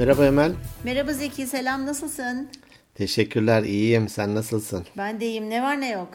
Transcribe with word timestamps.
Merhaba 0.00 0.26
Emel. 0.26 0.52
Merhaba 0.84 1.12
Zeki, 1.12 1.46
selam 1.46 1.86
nasılsın? 1.86 2.48
Teşekkürler, 2.94 3.62
iyiyim. 3.62 4.08
Sen 4.08 4.34
nasılsın? 4.34 4.86
Ben 4.96 5.20
de 5.20 5.26
iyiyim. 5.26 5.50
Ne 5.50 5.62
var 5.62 5.80
ne 5.80 5.90
yok? 5.90 6.08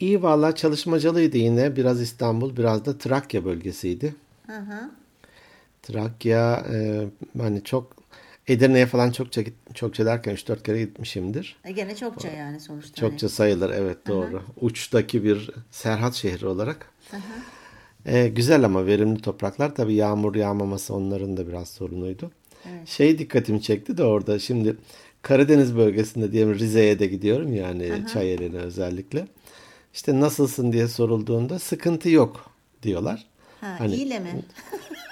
İyi 0.00 0.22
valla 0.22 0.54
çalışmacalıydı 0.54 1.36
yine. 1.36 1.76
Biraz 1.76 2.00
İstanbul, 2.00 2.56
biraz 2.56 2.84
da 2.84 2.98
Trakya 2.98 3.44
bölgesiydi. 3.44 4.14
Hı 4.46 4.56
hı. 4.56 4.90
Trakya, 5.82 6.66
e, 6.72 7.06
hani 7.38 7.64
çok 7.64 7.96
Edirne'ye 8.46 8.86
falan 8.86 9.10
çokça 9.10 9.42
çokça 9.74 10.06
derken 10.06 10.34
3-4 10.34 10.62
kere 10.62 10.80
gitmişimdir. 10.80 11.56
E 11.64 11.72
gene 11.72 11.96
çokça 11.96 12.28
yani 12.28 12.60
sonuçta. 12.60 12.94
Çokça 13.00 13.28
sayılır, 13.28 13.70
evet 13.70 14.06
doğru. 14.08 14.42
Uçtaki 14.60 15.24
bir 15.24 15.50
Serhat 15.70 16.14
şehri 16.14 16.46
olarak. 16.46 16.90
E, 18.06 18.28
güzel 18.28 18.64
ama 18.64 18.86
verimli 18.86 19.20
topraklar. 19.20 19.74
Tabii 19.74 19.94
yağmur 19.94 20.34
yağmaması 20.34 20.94
onların 20.94 21.36
da 21.36 21.48
biraz 21.48 21.68
sorunuydu. 21.68 22.30
Şey 22.86 23.18
dikkatimi 23.18 23.62
çekti 23.62 23.96
de 23.96 24.04
orada 24.04 24.38
şimdi 24.38 24.76
Karadeniz 25.22 25.76
bölgesinde 25.76 26.32
diyelim 26.32 26.54
Rize'ye 26.54 26.98
de 26.98 27.06
gidiyorum 27.06 27.54
yani 27.54 27.92
Çayeli'ne 28.12 28.58
özellikle. 28.58 29.26
İşte 29.94 30.20
nasılsın 30.20 30.72
diye 30.72 30.88
sorulduğunda 30.88 31.58
sıkıntı 31.58 32.10
yok 32.10 32.50
diyorlar. 32.82 33.26
Ha, 33.60 33.76
Hani- 33.78 33.94
iyiyle 33.94 34.18
mi? 34.18 34.28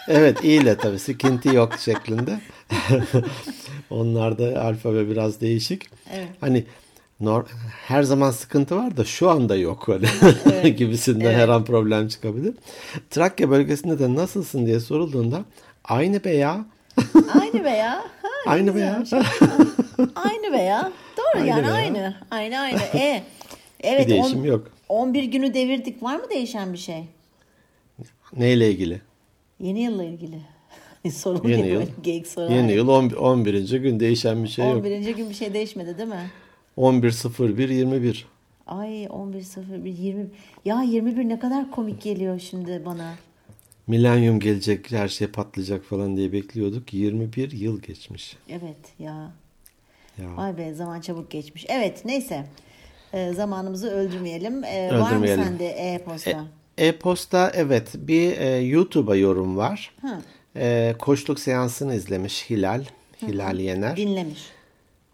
Evet 0.09 0.45
iyiyle 0.45 0.77
tabii 0.77 0.99
sıkıntı 0.99 1.55
yok 1.55 1.73
şeklinde. 1.79 2.41
Onlarda 3.91 4.63
alfabe 4.63 5.09
biraz 5.09 5.41
değişik. 5.41 5.83
Evet. 6.13 6.29
Hani 6.41 6.65
her 7.87 8.03
zaman 8.03 8.31
sıkıntı 8.31 8.77
var 8.77 8.97
da 8.97 9.05
şu 9.05 9.31
anda 9.31 9.57
yok 9.57 9.89
hani 9.89 10.77
gibisinden 10.77 11.35
her 11.35 11.49
an 11.49 11.65
problem 11.65 12.09
çıkabilir. 12.09 12.55
Trakya 13.11 13.51
bölgesinde 13.51 13.99
de 13.99 14.15
nasılsın 14.15 14.67
diye 14.67 14.81
sorulduğunda 14.81 15.45
aynı 15.85 16.25
be 16.25 16.31
ya. 16.31 16.67
Aynı 17.41 17.65
be 17.65 17.71
ya. 17.71 17.93
Ha, 18.23 18.29
Aynı 18.47 18.75
be 18.75 18.81
ya. 18.81 18.99
güzelmiş. 19.01 19.29
aynı 20.15 20.53
be 20.53 20.63
ya. 20.63 20.93
Doğru 21.17 21.27
Aynı 21.43 21.49
yani 21.49 21.63
be 21.63 21.67
ya. 21.69 21.75
aynı. 21.75 22.15
Aynı 22.31 22.59
aynı. 22.59 22.79
E, 22.95 23.23
evet, 23.81 24.07
Bir 24.07 24.13
değişim 24.13 24.41
on- 24.41 24.45
yok. 24.45 24.71
11 24.89 25.23
günü 25.25 25.55
devirdik. 25.55 26.03
Var 26.03 26.17
mı 26.17 26.31
değişen 26.31 26.73
bir 26.73 26.79
şey? 26.79 27.05
Neyle 28.37 28.71
ilgili? 28.71 29.01
Yeni 29.61 29.81
yılla 29.83 30.05
ilgili. 30.05 30.39
Sorun 31.13 31.49
Yeni 31.49 31.69
yıl. 31.69 31.83
geyik 32.03 32.27
soru. 32.27 32.53
Yeni 32.53 32.73
yıl 32.73 32.89
11. 32.89 33.15
11. 33.17 33.79
gün 33.81 34.01
değişen 34.01 34.45
bir 34.45 34.49
şey 34.49 34.65
yok. 34.67 34.77
11. 34.77 35.15
gün 35.17 35.29
bir 35.31 35.35
şey 35.35 35.55
değişmedi 35.55 35.99
değil 35.99 36.09
mi? 36.09 36.31
11.01.21. 36.79 38.23
Ay 38.67 39.05
11.01 39.05 39.89
20 40.03 40.27
ya 40.65 40.83
21 40.83 41.29
ne 41.29 41.39
kadar 41.39 41.71
komik 41.71 42.03
geliyor 42.03 42.39
şimdi 42.39 42.83
bana. 42.87 43.15
Milenyum 43.87 44.41
gelecek 44.41 44.91
her 44.93 45.09
şey 45.09 45.27
patlayacak 45.27 45.85
falan 45.85 46.17
diye 46.17 46.33
bekliyorduk. 46.33 46.95
21 46.95 47.53
yıl 47.53 47.83
geçmiş. 47.83 48.37
Evet 48.49 48.77
ya. 48.99 49.31
Ya. 50.23 50.37
Vay 50.37 50.59
be 50.59 50.75
zaman 50.75 51.01
çabuk 51.01 51.31
geçmiş. 51.31 51.67
Evet 51.69 52.05
neyse. 52.05 52.47
Ee, 53.13 53.33
zamanımızı 53.33 53.91
öldürmeyelim. 53.91 54.65
Ee, 54.65 54.89
Var 54.93 54.99
mı 55.01 55.07
Öldürmeyelim. 55.09 55.45
sende 55.45 55.67
e-posta? 55.69 56.45
E-posta 56.79 57.53
evet 57.55 57.91
bir 57.95 58.37
e, 58.39 58.57
YouTube'a 58.57 59.17
yorum 59.17 59.57
var. 59.57 59.95
Hı. 60.01 60.19
E, 60.57 60.95
koçluk 60.99 61.41
seansını 61.41 61.95
izlemiş 61.95 62.51
Hilal. 62.51 62.85
Hilal 63.23 63.59
Yener. 63.59 63.97
Dinlemiş. 63.97 64.43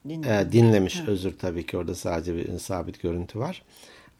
Dinlemiş. 0.08 0.28
E, 0.28 0.52
dinlemiş 0.52 1.00
özür 1.06 1.38
tabii 1.38 1.66
ki 1.66 1.76
orada 1.76 1.94
sadece 1.94 2.36
bir 2.36 2.58
sabit 2.58 3.02
görüntü 3.02 3.38
var. 3.38 3.62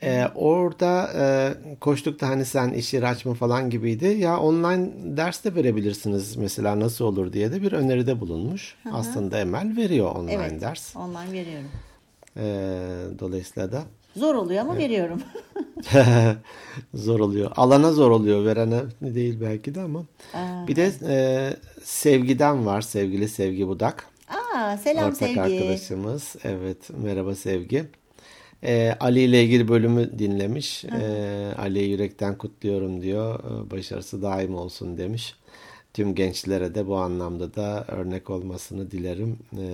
E, 0.02 0.26
orada 0.34 1.10
e, 1.16 1.54
koçlukta 1.80 2.28
hani 2.28 2.44
sen 2.44 2.70
iş 2.70 2.94
yeri 2.94 3.06
açma 3.06 3.34
falan 3.34 3.70
gibiydi. 3.70 4.06
Ya 4.06 4.40
online 4.40 4.90
ders 5.16 5.44
de 5.44 5.54
verebilirsiniz 5.54 6.36
mesela 6.36 6.80
nasıl 6.80 7.04
olur 7.04 7.32
diye 7.32 7.52
de 7.52 7.62
bir 7.62 7.72
öneride 7.72 8.20
bulunmuş. 8.20 8.76
Aslında 8.92 9.40
Emel 9.40 9.76
veriyor 9.76 10.16
online 10.16 10.32
evet. 10.32 10.60
ders. 10.60 10.96
Online 10.96 11.32
veriyorum. 11.32 11.68
E, 12.36 12.44
dolayısıyla 13.18 13.72
da 13.72 13.82
Zor 14.16 14.34
oluyor 14.34 14.60
ama 14.60 14.76
veriyorum. 14.76 15.22
zor 16.94 17.20
oluyor. 17.20 17.50
Alana 17.56 17.92
zor 17.92 18.10
oluyor. 18.10 18.44
Verene 18.44 18.80
değil 19.00 19.40
belki 19.40 19.74
de 19.74 19.80
ama. 19.80 20.04
Bir 20.68 20.76
de 20.76 20.92
e, 21.08 21.56
Sevgi'den 21.82 22.66
var. 22.66 22.80
Sevgili 22.80 23.28
Sevgi 23.28 23.68
Budak. 23.68 24.06
Aa 24.28 24.76
selam 24.76 25.04
Ortak 25.04 25.16
sevgi. 25.16 25.40
arkadaşımız. 25.40 26.36
Evet. 26.44 26.90
Merhaba 27.02 27.34
Sevgi. 27.34 27.84
E, 28.64 28.96
Ali 29.00 29.20
ile 29.20 29.44
ilgili 29.44 29.68
bölümü 29.68 30.18
dinlemiş. 30.18 30.84
E, 30.84 31.54
Ali'yi 31.58 31.90
yürekten 31.90 32.38
kutluyorum 32.38 33.02
diyor. 33.02 33.40
E, 33.66 33.70
Başarısı 33.70 34.22
daim 34.22 34.54
olsun 34.54 34.98
demiş. 34.98 35.34
Tüm 35.94 36.14
gençlere 36.14 36.74
de 36.74 36.86
bu 36.86 36.96
anlamda 36.96 37.54
da 37.54 37.84
örnek 37.88 38.30
olmasını 38.30 38.90
dilerim 38.90 39.38
e, 39.52 39.66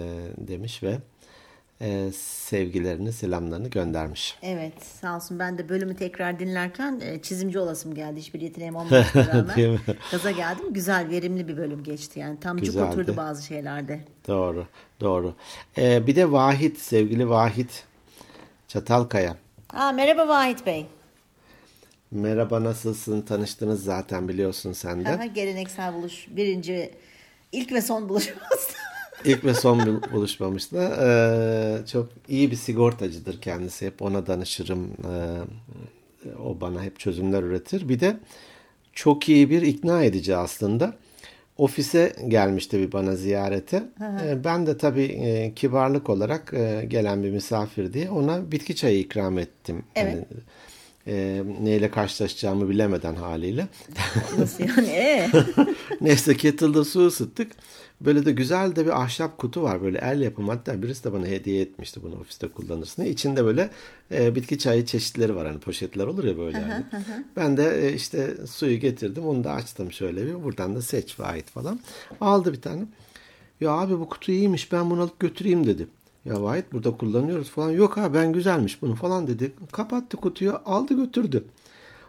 demiş 0.49 0.83
ve 0.83 0.99
e, 1.81 2.11
sevgilerini, 2.15 3.13
selamlarını 3.13 3.69
göndermiş. 3.69 4.39
Evet 4.43 4.73
sağ 5.01 5.17
olsun 5.17 5.39
ben 5.39 5.59
de 5.59 5.69
bölümü 5.69 5.97
tekrar 5.97 6.39
dinlerken 6.39 7.01
e, 7.05 7.23
çizimci 7.23 7.59
olasım 7.59 7.95
geldi. 7.95 8.21
Hiçbir 8.21 8.41
yeteneğim 8.41 8.77
olmamasına 8.77 9.27
rağmen. 9.27 9.79
Gaza 10.13 10.31
geldim. 10.31 10.65
Güzel 10.73 11.11
verimli 11.11 11.49
bir 11.49 11.57
bölüm 11.57 11.83
geçti 11.83 12.21
yani. 12.21 12.41
Tam 12.41 12.57
cuk 12.57 12.67
Güzeldi. 12.67 12.87
oturdu 12.87 13.17
bazı 13.17 13.47
şeylerde. 13.47 14.01
Doğru, 14.29 14.67
doğru. 15.01 15.35
Ee, 15.79 16.07
bir 16.07 16.17
de 16.17 16.33
Vahit, 16.33 16.79
sevgili 16.79 17.29
Vahit 17.29 17.85
Çatalkaya. 18.77 19.37
Aa, 19.73 19.93
merhaba 19.93 20.29
Vahit 20.29 20.67
Bey. 20.67 20.87
Merhaba, 22.11 22.65
nasılsın? 22.65 23.21
Tanıştınız 23.21 23.85
zaten 23.85 24.29
biliyorsun 24.29 24.73
sen 24.73 25.05
de. 25.05 25.09
Aha, 25.09 25.27
geleneksel 25.27 25.95
buluş. 25.95 26.27
Birinci, 26.31 26.91
ilk 27.53 27.73
ve 27.73 27.83
son 27.83 28.09
buluşmamız. 28.09 28.71
İlk 29.25 29.45
ve 29.45 29.55
son 29.55 29.79
bul- 29.87 30.13
buluşmamızda 30.13 30.97
ee, 31.01 31.87
çok 31.87 32.09
iyi 32.29 32.51
bir 32.51 32.57
sigortacıdır 32.57 33.41
kendisi. 33.41 33.87
Hep 33.87 34.03
ona 34.03 34.27
danışırım. 34.27 34.91
Ee, 35.05 36.31
o 36.45 36.61
bana 36.61 36.83
hep 36.83 36.99
çözümler 36.99 37.43
üretir. 37.43 37.89
Bir 37.89 38.01
de 38.01 38.17
çok 38.93 39.29
iyi 39.29 39.51
bir 39.51 39.63
ikna 39.63 40.03
edici 40.05 40.37
aslında. 40.37 40.95
Ofise 41.59 42.13
gelmişti 42.29 42.79
bir 42.79 42.93
bana 42.93 43.17
ziyarete. 43.17 43.83
Ee, 44.01 44.45
ben 44.45 44.67
de 44.67 44.79
tabii 44.79 45.05
e, 45.05 45.55
kibarlık 45.55 46.11
olarak 46.11 46.55
e, 46.55 46.85
gelen 46.89 47.23
bir 47.23 47.31
misafir 47.31 47.93
diye 47.93 48.11
ona 48.11 48.53
bitki 48.53 48.77
çayı 48.77 48.99
ikram 48.99 49.39
ettim. 49.39 49.85
Evet. 49.95 50.15
Yani, 50.15 50.25
e, 51.07 51.43
neyle 51.61 51.91
karşılaşacağımı 51.91 52.69
bilemeden 52.69 53.15
haliyle. 53.15 53.69
Nasıl 54.39 54.65
yani? 54.65 54.89
Ee? 54.89 55.31
Neyse 56.01 56.37
kettle'da 56.37 56.85
su 56.85 57.07
ısıttık. 57.07 57.53
Böyle 58.01 58.27
de 58.27 58.33
güzel 58.33 58.77
de 58.77 58.87
bir 58.87 59.03
ahşap 59.03 59.39
kutu 59.39 59.63
var. 59.63 59.83
Böyle 59.83 59.99
el 59.99 60.21
yapımı. 60.21 60.53
Hatta 60.53 60.83
birisi 60.83 61.05
de 61.05 61.13
bana 61.13 61.27
hediye 61.27 61.63
etmişti 61.63 62.01
bunu 62.03 62.21
ofiste 62.21 62.49
kullanırsın 62.49 63.03
diye. 63.03 63.13
İçinde 63.13 63.45
böyle 63.45 63.71
e, 64.13 64.35
bitki 64.35 64.59
çayı 64.59 64.87
çeşitleri 64.87 65.37
var. 65.37 65.47
Hani 65.47 65.59
poşetler 65.59 66.07
olur 66.07 66.25
ya 66.25 66.39
böyle. 66.39 66.59
yani. 66.59 66.85
Ben 67.37 67.57
de 67.57 67.89
e, 67.89 67.93
işte 67.95 68.35
suyu 68.47 68.81
getirdim. 68.81 69.27
Onu 69.27 69.45
da 69.45 69.53
açtım 69.53 69.93
şöyle 69.93 70.27
bir. 70.27 70.45
Buradan 70.45 70.77
da 70.77 70.83
seç 70.83 71.21
ve 71.21 71.25
ait 71.25 71.51
falan. 71.51 71.81
Aldı 72.21 72.53
bir 72.53 72.61
tane. 72.61 72.83
Ya 73.61 73.71
abi 73.71 74.01
bu 74.01 74.09
kutu 74.09 74.33
iyiymiş. 74.33 74.73
Ben 74.73 74.91
bunu 74.91 75.01
alıp 75.01 75.21
götüreyim 75.21 75.67
dedi. 75.67 75.87
Ya 76.27 76.43
Vahit 76.43 76.73
burada 76.73 76.91
kullanıyoruz 76.91 77.51
falan. 77.51 77.71
Yok 77.71 77.97
ha 77.97 78.15
ben 78.15 78.33
güzelmiş 78.33 78.83
bunu 78.83 78.95
falan 78.95 79.27
dedi. 79.27 79.53
Kapattı 79.73 80.17
kutuyu 80.17 80.61
aldı 80.65 80.95
götürdü. 80.95 81.45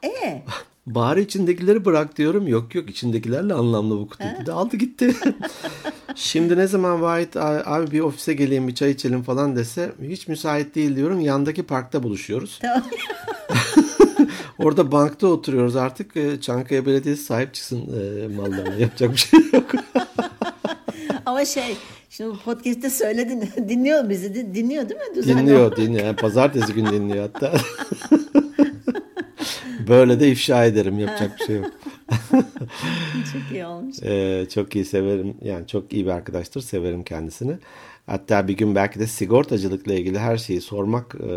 Ee? 0.03 0.43
Bari 0.87 1.21
içindekileri 1.21 1.85
bırak 1.85 2.17
diyorum. 2.17 2.47
Yok 2.47 2.75
yok 2.75 2.89
içindekilerle 2.89 3.53
anlamlı 3.53 3.99
bu 3.99 4.07
kutu 4.07 4.23
dedi. 4.41 4.51
Aldı 4.51 4.77
gitti. 4.77 5.15
Şimdi 6.15 6.57
ne 6.57 6.67
zaman 6.67 7.01
Vahit 7.01 7.37
abi 7.37 7.91
bir 7.91 7.99
ofise 7.99 8.33
geleyim 8.33 8.67
bir 8.67 8.75
çay 8.75 8.91
içelim 8.91 9.23
falan 9.23 9.55
dese 9.55 9.91
hiç 10.01 10.27
müsait 10.27 10.75
değil 10.75 10.95
diyorum. 10.95 11.21
Yandaki 11.21 11.63
parkta 11.63 12.03
buluşuyoruz. 12.03 12.59
Tamam. 12.61 12.83
Orada 14.59 14.91
bankta 14.91 15.27
oturuyoruz 15.27 15.75
artık. 15.75 16.17
Ee, 16.17 16.41
Çankaya 16.41 16.85
Belediyesi 16.85 17.23
sahip 17.23 17.53
çıksın 17.53 17.77
e, 17.77 18.27
mallarına. 18.27 18.75
Yapacak 18.75 19.11
bir 19.11 19.17
şey 19.17 19.39
yok. 19.53 19.71
Ama 21.27 21.45
şey, 21.45 21.77
şimdi 22.09 22.29
bu 22.29 22.37
podcast'te 22.39 22.89
söyledin. 22.89 23.49
Dinliyor 23.69 24.09
bizi. 24.09 24.35
din- 24.35 24.53
Dinliyor 24.53 24.89
değil 24.89 24.99
mi? 25.01 25.15
Düzenli 25.15 25.41
dinliyor 25.41 25.75
dinliyor. 25.75 26.05
Yani 26.05 26.15
pazartesi 26.15 26.73
günü 26.73 26.91
dinliyor 26.91 27.29
hatta. 27.33 27.53
Böyle 29.87 30.19
de 30.19 30.29
ifşa 30.31 30.65
ederim. 30.65 30.99
Yapacak 30.99 31.39
bir 31.39 31.45
şey 31.45 31.55
yok. 31.55 31.65
Çok 33.33 33.51
iyi 33.51 33.65
olmuş. 33.65 33.95
Ee, 34.03 34.45
çok 34.53 34.75
iyi 34.75 34.85
severim. 34.85 35.35
Yani 35.41 35.67
çok 35.67 35.93
iyi 35.93 36.05
bir 36.05 36.11
arkadaştır. 36.11 36.61
Severim 36.61 37.03
kendisini. 37.03 37.57
Hatta 38.05 38.47
bir 38.47 38.57
gün 38.57 38.75
belki 38.75 38.99
de 38.99 39.07
sigortacılıkla 39.07 39.93
ilgili 39.93 40.19
her 40.19 40.37
şeyi 40.37 40.61
sormak 40.61 41.15
e, 41.15 41.29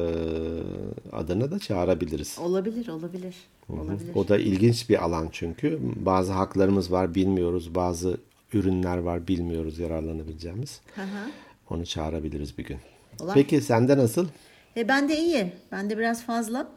adına 1.13 1.51
da 1.51 1.59
çağırabiliriz. 1.59 2.39
Olabilir, 2.39 2.89
olabilir. 2.89 3.35
Olabilir. 3.69 4.15
O 4.15 4.29
da 4.29 4.39
ilginç 4.39 4.89
bir 4.91 5.05
alan 5.05 5.29
çünkü. 5.33 5.79
Bazı 5.97 6.33
haklarımız 6.33 6.93
var 6.93 7.15
bilmiyoruz. 7.15 7.75
Bazı 7.75 8.17
ürünler 8.53 8.99
var 8.99 9.29
bilmiyoruz 9.29 9.79
yararlanabileceğimiz. 9.79 10.81
Hı 10.95 11.03
hı. 11.03 11.31
Onu 11.71 11.87
çağırabiliriz 11.87 12.59
bir 12.59 12.65
gün. 12.65 12.79
Ulan. 13.21 13.35
Peki 13.35 13.61
sende 13.61 13.97
nasıl? 13.99 14.29
E, 14.77 14.89
ben 14.89 15.09
de 15.09 15.19
iyi. 15.19 15.53
Ben 15.73 15.91
de 15.91 15.99
biraz 15.99 16.23
fazla. 16.25 16.69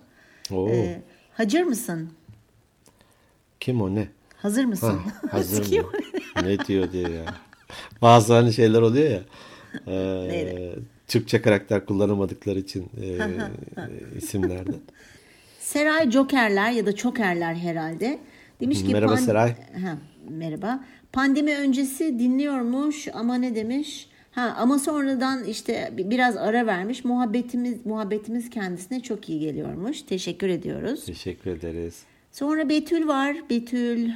Oo, 0.51 0.69
Ee, 0.69 1.01
hazır 1.33 1.61
mısın? 1.63 2.09
kim 3.59 3.81
o 3.81 3.95
ne? 3.95 4.07
Hazır 4.37 4.65
mısın? 4.65 4.87
Ha, 5.21 5.27
hazır 5.37 5.81
mı? 5.81 5.89
ne 6.43 6.59
diyor 6.59 6.91
diye 6.91 7.09
ya. 7.09 7.25
Bazı 8.01 8.33
hani 8.33 8.53
şeyler 8.53 8.81
oluyor 8.81 9.09
ya. 9.09 9.21
E, 9.87 10.75
Türkçe 11.07 11.41
karakter 11.41 11.85
kullanamadıkları 11.85 12.59
için 12.59 12.89
e, 13.01 13.17
isimlerde. 14.17 14.71
Seray 15.59 16.11
Jokerler 16.11 16.71
ya 16.71 16.85
da 16.85 16.95
Çokerler 16.95 17.55
herhalde. 17.55 18.19
Demiş 18.59 18.83
ki 18.83 18.93
Merhaba 18.93 19.17
Seray. 19.17 19.55
Ha, 19.81 19.97
merhaba. 20.29 20.83
Pandemi 21.13 21.55
öncesi 21.55 22.19
dinliyormuş 22.19 23.07
ama 23.13 23.35
ne 23.35 23.55
demiş? 23.55 24.09
Ha 24.31 24.55
ama 24.59 24.79
sonradan 24.79 25.43
işte 25.43 25.93
biraz 25.97 26.37
ara 26.37 26.65
vermiş. 26.65 27.05
Muhabbetimiz 27.05 27.85
muhabbetimiz 27.85 28.49
kendisine 28.49 28.99
çok 28.99 29.29
iyi 29.29 29.39
geliyormuş. 29.39 30.01
Teşekkür 30.01 30.49
ediyoruz. 30.49 31.05
Teşekkür 31.05 31.51
ederiz. 31.51 32.03
Sonra 32.31 32.69
Betül 32.69 33.07
var. 33.07 33.37
Betül 33.49 34.09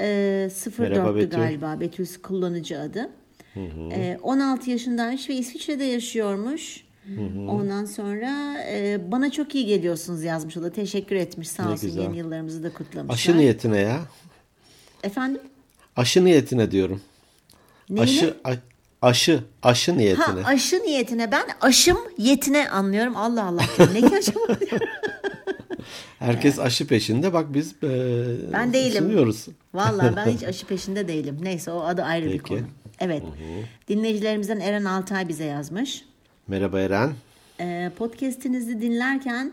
e, 0.00 0.04
04'tü 0.50 1.16
Betül. 1.16 1.30
galiba. 1.38 1.80
Betül 1.80 2.06
kullanıcı 2.22 2.80
adı. 2.80 3.10
E, 3.92 4.18
16 4.22 4.70
yaşındaymış 4.70 5.28
ve 5.28 5.34
İsviçre'de 5.34 5.84
yaşıyormuş. 5.84 6.84
Ondan 7.48 7.84
sonra 7.84 8.54
e, 8.70 9.00
bana 9.12 9.30
çok 9.30 9.54
iyi 9.54 9.66
geliyorsunuz 9.66 10.22
yazmış 10.22 10.56
o 10.56 10.62
da. 10.62 10.72
Teşekkür 10.72 11.16
etmiş. 11.16 11.48
Sağ 11.48 11.72
olsun 11.72 11.88
yeni 11.88 12.18
yıllarımızı 12.18 12.62
da 12.62 12.72
kutlamışlar. 12.72 13.14
Aşı 13.14 13.36
niyetine 13.36 13.78
ya. 13.78 14.00
Efendim? 15.02 15.40
Aşı 15.96 16.24
niyetine 16.24 16.70
diyorum. 16.70 17.00
Neyine? 17.90 18.02
Aşı 18.04 18.36
a- 18.44 19.06
aşı 19.08 19.44
aşı 19.62 19.92
Ha 19.92 19.96
niyetine. 19.98 20.44
aşı 20.44 20.76
niyetine 20.82 21.32
ben 21.32 21.44
aşım 21.60 21.98
yetine 22.18 22.68
anlıyorum. 22.70 23.16
Allah 23.16 23.44
Allah. 23.44 23.62
Ne 23.92 24.00
ki 24.00 24.16
aşı? 24.18 24.32
Herkes 26.18 26.58
aşı 26.58 26.86
peşinde. 26.86 27.32
Bak 27.32 27.54
biz 27.54 27.74
e, 27.82 27.88
Ben 28.52 28.72
değilim. 28.72 29.04
sunuyoruz. 29.04 29.46
Vallahi 29.74 30.16
ben 30.16 30.26
hiç 30.36 30.42
aşı 30.42 30.66
peşinde 30.66 31.08
değilim. 31.08 31.38
Neyse 31.42 31.70
o 31.70 31.80
adı 31.80 32.02
ayrı 32.02 32.26
bir 32.26 32.30
Peki. 32.32 32.42
konu. 32.48 32.60
Evet. 33.00 33.22
Dinleyicilerimizden 33.88 34.60
Eren 34.60 34.84
Altay 34.84 35.28
bize 35.28 35.44
yazmış. 35.44 36.04
Merhaba 36.48 36.80
Eren. 36.80 37.12
Ee, 37.60 37.90
podcast'inizi 37.98 38.80
dinlerken 38.80 39.52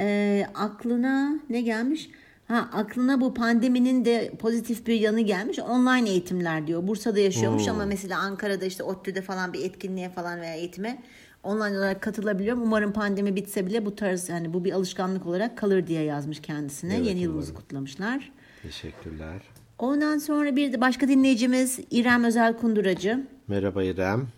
e, 0.00 0.46
aklına 0.54 1.32
ne 1.50 1.60
gelmiş? 1.60 2.10
Ha 2.48 2.68
aklına 2.72 3.20
bu 3.20 3.34
pandeminin 3.34 4.04
de 4.04 4.32
pozitif 4.38 4.86
bir 4.86 5.00
yanı 5.00 5.20
gelmiş. 5.20 5.58
Online 5.58 6.10
eğitimler 6.10 6.66
diyor. 6.66 6.86
Bursa'da 6.86 7.20
yaşıyormuş 7.20 7.68
ama 7.68 7.86
mesela 7.86 8.18
Ankara'da 8.20 8.64
işte 8.64 8.82
ODTÜ'de 8.82 9.22
falan 9.22 9.52
bir 9.52 9.64
etkinliğe 9.64 10.08
falan 10.10 10.40
veya 10.40 10.54
eğitime 10.54 11.02
online 11.42 11.78
olarak 11.78 12.02
katılabiliyorum. 12.02 12.62
Umarım 12.62 12.92
pandemi 12.92 13.36
bitse 13.36 13.66
bile 13.66 13.86
bu 13.86 13.96
tarz 13.96 14.28
yani 14.28 14.52
bu 14.54 14.64
bir 14.64 14.72
alışkanlık 14.72 15.26
olarak 15.26 15.58
kalır 15.58 15.86
diye 15.86 16.02
yazmış 16.02 16.40
kendisine. 16.40 16.96
Evet, 16.96 17.06
Yeni 17.06 17.20
yılımızı 17.20 17.50
umarım. 17.50 17.62
kutlamışlar. 17.64 18.32
Teşekkürler. 18.62 19.42
Ondan 19.78 20.18
sonra 20.18 20.56
bir 20.56 20.72
de 20.72 20.80
başka 20.80 21.08
dinleyicimiz 21.08 21.80
İrem 21.90 22.24
Özel 22.24 22.56
Kunduracı. 22.56 23.26
Merhaba 23.48 23.82
İrem. 23.82 24.28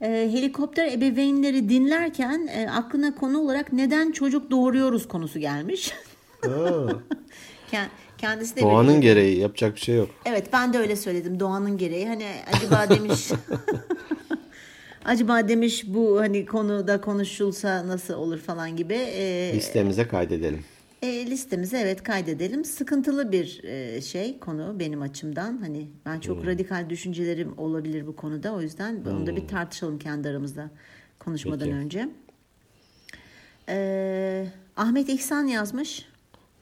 Ee, 0.00 0.28
helikopter 0.32 0.92
ebeveynleri 0.92 1.68
dinlerken 1.68 2.48
e, 2.52 2.70
aklına 2.70 3.14
konu 3.14 3.38
olarak 3.38 3.72
neden 3.72 4.12
çocuk 4.12 4.50
doğuruyoruz 4.50 5.08
konusu 5.08 5.38
gelmiş. 5.38 5.92
Kendisi 8.18 8.56
de 8.56 8.60
doğanın 8.60 8.96
bir- 8.96 9.02
gereği 9.02 9.38
yapacak 9.38 9.74
bir 9.76 9.80
şey 9.80 9.96
yok. 9.96 10.10
Evet 10.24 10.46
ben 10.52 10.72
de 10.72 10.78
öyle 10.78 10.96
söyledim 10.96 11.40
doğanın 11.40 11.78
gereği. 11.78 12.06
Hani 12.08 12.26
acaba 12.56 12.88
demiş 12.96 13.28
acaba 15.04 15.48
demiş 15.48 15.84
bu 15.86 16.20
hani 16.20 16.46
konuda 16.46 17.00
konuşulsa 17.00 17.88
nasıl 17.88 18.14
olur 18.14 18.38
falan 18.38 18.76
gibi. 18.76 18.94
Ee, 18.94 19.52
Listemize 19.54 20.08
kaydedelim. 20.08 20.64
E, 21.02 21.26
listemize 21.26 21.78
evet 21.78 22.02
kaydedelim. 22.02 22.64
Sıkıntılı 22.64 23.32
bir 23.32 23.64
e, 23.64 24.00
şey 24.00 24.38
konu 24.38 24.76
benim 24.80 25.02
açımdan. 25.02 25.58
Hani 25.60 25.86
ben 26.06 26.20
çok 26.20 26.38
Hmm. 26.38 26.46
radikal 26.46 26.90
düşüncelerim 26.90 27.58
olabilir 27.58 28.06
bu 28.06 28.16
konuda. 28.16 28.52
O 28.54 28.60
yüzden 28.60 29.04
onu 29.10 29.26
da 29.26 29.36
bir 29.36 29.48
tartışalım 29.48 29.98
kendi 29.98 30.28
aramızda 30.28 30.70
konuşmadan 31.18 31.58
Peki. 31.68 31.74
önce. 31.74 32.08
E, 33.68 34.46
Ahmet 34.76 35.08
İhsan 35.08 35.44
yazmış. 35.46 36.11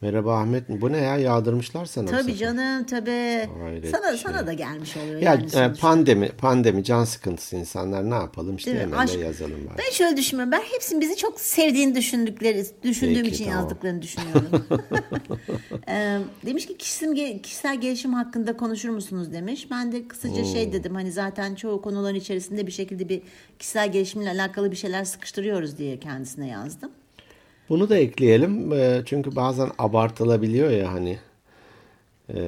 Merhaba 0.01 0.37
Ahmet. 0.39 0.69
Bu 0.69 0.91
ne 0.91 0.97
ya? 0.97 1.17
Yağdırmışlar 1.17 1.85
sana. 1.85 2.07
Tabii 2.11 2.35
canım 2.37 2.83
tabii. 2.85 3.49
Hayret 3.61 3.89
Sana 3.89 4.13
bir 4.13 4.17
sana 4.17 4.37
şey. 4.37 4.47
da 4.47 4.53
gelmiş 4.53 4.97
oluyor 4.97 5.21
Ya 5.21 5.31
yani 5.33 5.45
e, 5.45 5.49
sonuçta. 5.49 5.87
pandemi, 5.87 6.29
pandemi, 6.29 6.83
can 6.83 7.03
sıkıntısı 7.03 7.55
insanlar 7.55 8.09
ne 8.09 8.13
yapalım 8.15 8.55
işte 8.55 8.71
Değil 8.71 8.81
hemen 8.83 9.07
de 9.07 9.11
Aşk- 9.11 9.19
yazalım 9.23 9.67
bari. 9.69 9.77
Ben 9.77 9.91
şöyle 9.91 10.17
düşünmüyorum. 10.17 10.51
Ben 10.51 10.61
hepsinin 10.73 11.01
bizi 11.01 11.17
çok 11.17 11.39
sevdiğini 11.39 11.95
düşündükleri, 11.95 12.65
düşündüğüm 12.83 13.23
Peki, 13.23 13.35
için 13.35 13.45
tamam. 13.45 13.59
yazdıklarını 13.61 14.01
düşünüyorum. 14.01 14.65
Demiş 16.45 16.65
ki 16.67 16.77
kişisel, 16.77 17.39
kişisel 17.43 17.81
gelişim 17.81 18.13
hakkında 18.13 18.57
konuşur 18.57 18.89
musunuz 18.89 19.33
demiş. 19.33 19.67
Ben 19.71 19.91
de 19.91 20.07
kısaca 20.07 20.35
Hmm. 20.43 20.45
şey 20.53 20.73
dedim 20.73 20.95
hani 20.95 21.11
zaten 21.11 21.55
çoğu 21.55 21.81
konuların 21.81 22.15
içerisinde 22.15 22.67
bir 22.67 22.71
şekilde 22.71 23.09
bir 23.09 23.21
kişisel 23.59 23.91
gelişimle 23.91 24.29
alakalı 24.29 24.71
bir 24.71 24.75
şeyler 24.75 25.03
sıkıştırıyoruz 25.03 25.77
diye 25.77 25.99
kendisine 25.99 26.47
yazdım. 26.47 26.91
Bunu 27.71 27.89
da 27.89 27.97
ekleyelim 27.97 28.73
e, 28.73 29.01
çünkü 29.05 29.35
bazen 29.35 29.69
abartılabiliyor 29.77 30.69
ya 30.69 30.93
hani 30.93 31.19
e, 32.33 32.39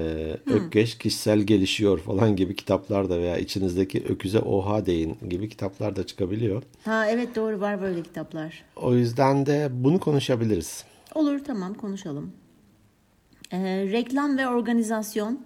Ökkeş 0.46 0.98
kişisel 0.98 1.40
gelişiyor 1.40 2.00
falan 2.00 2.36
gibi 2.36 2.56
kitaplar 2.56 3.10
da 3.10 3.18
veya 3.18 3.38
içinizdeki 3.38 4.04
öküze 4.10 4.40
oha 4.40 4.86
deyin 4.86 5.18
gibi 5.30 5.50
kitaplar 5.50 5.96
da 5.96 6.06
çıkabiliyor. 6.06 6.64
Ha 6.86 7.08
evet 7.10 7.36
doğru 7.36 7.62
var 7.62 7.82
böyle 7.82 8.04
kitaplar. 8.04 8.64
O 8.76 8.96
yüzden 8.96 9.46
de 9.46 9.70
bunu 9.72 10.00
konuşabiliriz. 10.00 10.84
Olur 11.16 11.40
tamam 11.48 11.74
konuşalım. 11.74 12.32
Ee, 13.52 13.58
reklam 13.92 14.38
ve 14.38 14.48
organizasyon. 14.48 15.40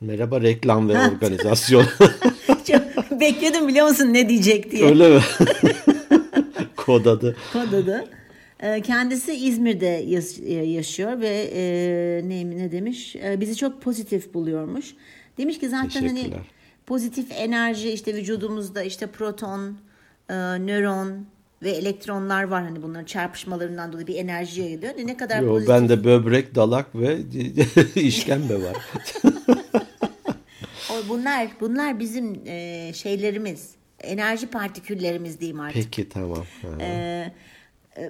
Merhaba 0.00 0.40
reklam 0.40 0.88
ve 0.88 0.98
organizasyon. 0.98 1.84
Çok 2.66 3.20
bekledim 3.20 3.68
biliyor 3.68 3.88
musun 3.88 4.14
ne 4.14 4.28
diyecek 4.28 4.70
diye. 4.70 4.84
Öyle 4.84 5.08
mi? 5.08 5.20
Kod 6.76 7.04
adı. 7.04 7.36
Kod 7.52 7.72
adı. 7.72 8.18
Ee, 8.62 8.80
Kendisi 8.80 9.32
İzmir'de 9.34 9.98
e, 10.46 10.54
yaşıyor 10.54 11.20
ve 11.20 11.50
e, 11.54 11.60
ne, 12.28 12.50
ne 12.50 12.72
demiş? 12.72 13.16
E, 13.16 13.40
bizi 13.40 13.56
çok 13.56 13.82
pozitif 13.82 14.34
buluyormuş. 14.34 14.94
Demiş 15.38 15.58
ki 15.58 15.68
zaten 15.68 16.06
hani 16.06 16.30
pozitif 16.86 17.32
enerji 17.32 17.90
işte 17.90 18.14
vücudumuzda 18.14 18.82
işte 18.82 19.06
proton, 19.06 19.78
nöron 20.58 21.26
ve 21.62 21.70
elektronlar 21.70 22.42
var. 22.42 22.62
Hani 22.62 22.82
bunların 22.82 23.04
çarpışmalarından 23.04 23.92
dolayı 23.92 24.06
bir 24.06 24.16
enerji 24.16 24.60
yayılıyor. 24.60 24.92
Ne 25.04 25.16
kadar 25.16 25.42
Yo, 25.42 25.48
pozitif. 25.48 25.74
bende 25.74 26.04
böbrek, 26.04 26.54
dalak 26.54 26.94
ve 26.94 27.18
işkembe 27.94 28.62
var. 28.62 28.76
O, 30.90 31.08
bunlar 31.08 31.48
bunlar 31.60 31.98
bizim 32.00 32.40
e, 32.46 32.90
şeylerimiz. 32.94 33.70
Enerji 34.00 34.46
partiküllerimiz 34.46 35.40
diyeyim 35.40 35.60
artık. 35.60 35.74
Peki 35.74 36.08
tamam. 36.08 36.44
Ee, 36.80 37.32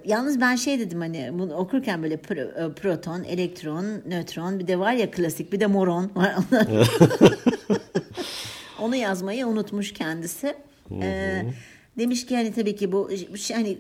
yalnız 0.05 0.41
ben 0.41 0.57
şey 0.57 0.79
dedim 0.79 1.01
hani 1.01 1.31
bunu 1.33 1.55
okurken 1.55 2.03
böyle 2.03 2.15
pro- 2.15 2.71
e, 2.71 2.75
proton, 2.75 3.25
elektron, 3.25 3.85
nötron 4.07 4.59
bir 4.59 4.67
de 4.67 4.79
var 4.79 4.93
ya 4.93 5.11
klasik 5.11 5.53
bir 5.53 5.61
de 5.61 5.67
moron 5.67 6.11
var. 6.15 6.35
Onu 8.81 8.97
yazmayı 8.97 9.47
unutmuş 9.47 9.93
kendisi. 9.93 10.55
Ee, 11.03 11.43
demiş 11.99 12.27
ki 12.27 12.37
hani 12.37 12.53
tabii 12.53 12.77
ki 12.77 12.93
bu 12.93 13.11
şey, 13.37 13.57
hani 13.57 13.79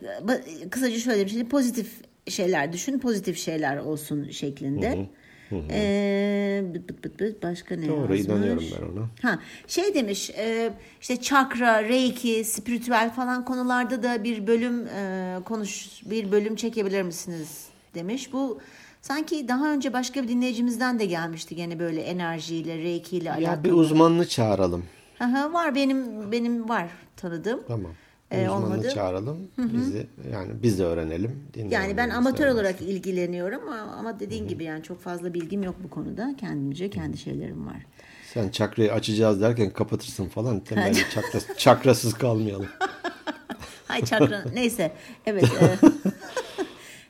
kısaca 0.70 0.98
şöyle 0.98 1.18
demiş 1.18 1.34
hani 1.34 1.48
pozitif 1.48 1.92
şeyler 2.28 2.72
düşün 2.72 2.98
pozitif 2.98 3.38
şeyler 3.38 3.76
olsun 3.76 4.30
şeklinde. 4.30 5.08
Ee, 5.52 6.64
bıt 6.74 6.88
bıt 6.88 7.04
bıt 7.04 7.20
bıt, 7.20 7.42
başka 7.42 7.76
ne 7.76 7.88
Doğru 7.88 8.00
yazmış? 8.00 8.20
inanıyorum 8.20 8.64
ben 8.80 8.86
ona. 8.86 9.08
Ha 9.22 9.38
şey 9.66 9.94
demiş 9.94 10.30
e, 10.30 10.72
işte 11.00 11.20
çakra, 11.20 11.84
reiki, 11.84 12.44
spiritüel 12.44 13.10
falan 13.14 13.44
konularda 13.44 14.02
da 14.02 14.24
bir 14.24 14.46
bölüm 14.46 14.86
e, 14.86 15.36
konuş 15.44 15.88
bir 16.04 16.32
bölüm 16.32 16.56
çekebilir 16.56 17.02
misiniz 17.02 17.66
demiş. 17.94 18.32
Bu 18.32 18.58
sanki 19.02 19.48
daha 19.48 19.72
önce 19.72 19.92
başka 19.92 20.22
bir 20.22 20.28
dinleyicimizden 20.28 20.98
de 20.98 21.04
gelmişti 21.06 21.56
gene 21.56 21.78
böyle 21.78 22.00
enerjiyle, 22.00 22.78
reiki 22.78 23.16
ile 23.16 23.30
alakalı. 23.30 23.44
Ya 23.44 23.64
bir 23.64 23.72
uzmanını 23.72 24.28
çağıralım. 24.28 24.84
Aha, 25.20 25.52
var 25.52 25.74
benim 25.74 26.32
benim 26.32 26.68
var 26.68 26.88
tanıdığım. 27.16 27.60
Tamam. 27.68 27.92
Uzmanını 28.32 28.54
olmadı. 28.54 28.90
çağıralım. 28.94 29.50
Bizi 29.58 30.06
yani 30.32 30.52
biz 30.62 30.78
de 30.78 30.84
öğrenelim. 30.84 31.42
Yani 31.70 31.96
ben 31.96 32.10
amatör 32.10 32.44
öğrensin. 32.44 32.58
olarak 32.58 32.80
ilgileniyorum 32.82 33.68
ama, 33.68 33.92
ama 33.92 34.20
dediğin 34.20 34.48
gibi 34.48 34.64
yani 34.64 34.82
çok 34.82 35.00
fazla 35.00 35.34
bilgim 35.34 35.62
yok 35.62 35.74
bu 35.84 35.90
konuda. 35.90 36.34
Kendimce 36.40 36.90
kendi 36.90 37.18
şeylerim 37.18 37.66
var. 37.66 37.86
Sen 38.34 38.48
çakrayı 38.48 38.92
açacağız 38.92 39.40
derken 39.40 39.70
kapatırsın 39.70 40.28
falan. 40.28 40.60
Temel 40.60 40.94
çakra, 41.14 41.54
çakrasız 41.56 42.14
kalmayalım. 42.14 42.68
Hay 43.86 44.04
çakra 44.04 44.44
neyse 44.54 44.92
evet. 45.26 45.44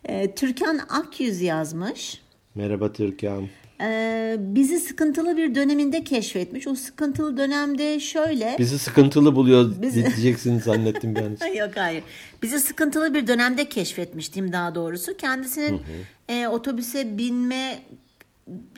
E, 0.05 0.15
e, 0.15 0.35
Türkan 0.35 0.81
Akyüz 0.89 1.41
yazmış. 1.41 2.23
Merhaba 2.55 2.93
Türkan. 2.93 3.49
E, 3.80 4.37
bizi 4.38 4.80
sıkıntılı 4.80 5.37
bir 5.37 5.54
döneminde 5.54 6.04
keşfetmiş. 6.04 6.66
O 6.66 6.75
sıkıntılı 6.75 7.37
dönemde 7.37 8.00
şöyle. 8.00 8.56
Bizi 8.58 8.78
sıkıntılı 8.78 9.37
buluyor 9.37 9.73
Biz- 9.82 9.94
diyeceksin 9.94 10.58
zannettim 10.58 11.14
ben. 11.14 11.54
Yok 11.54 11.70
hayır. 11.75 12.02
Bizi 12.42 12.61
sıkıntılı 12.61 13.14
bir 13.14 13.26
dönemde 13.26 13.68
keşfetmiştim 13.68 14.52
daha 14.52 14.75
doğrusu. 14.75 15.16
Kendisinin 15.16 15.80
e, 16.28 16.49
otobüse 16.49 17.18
binme 17.18 17.78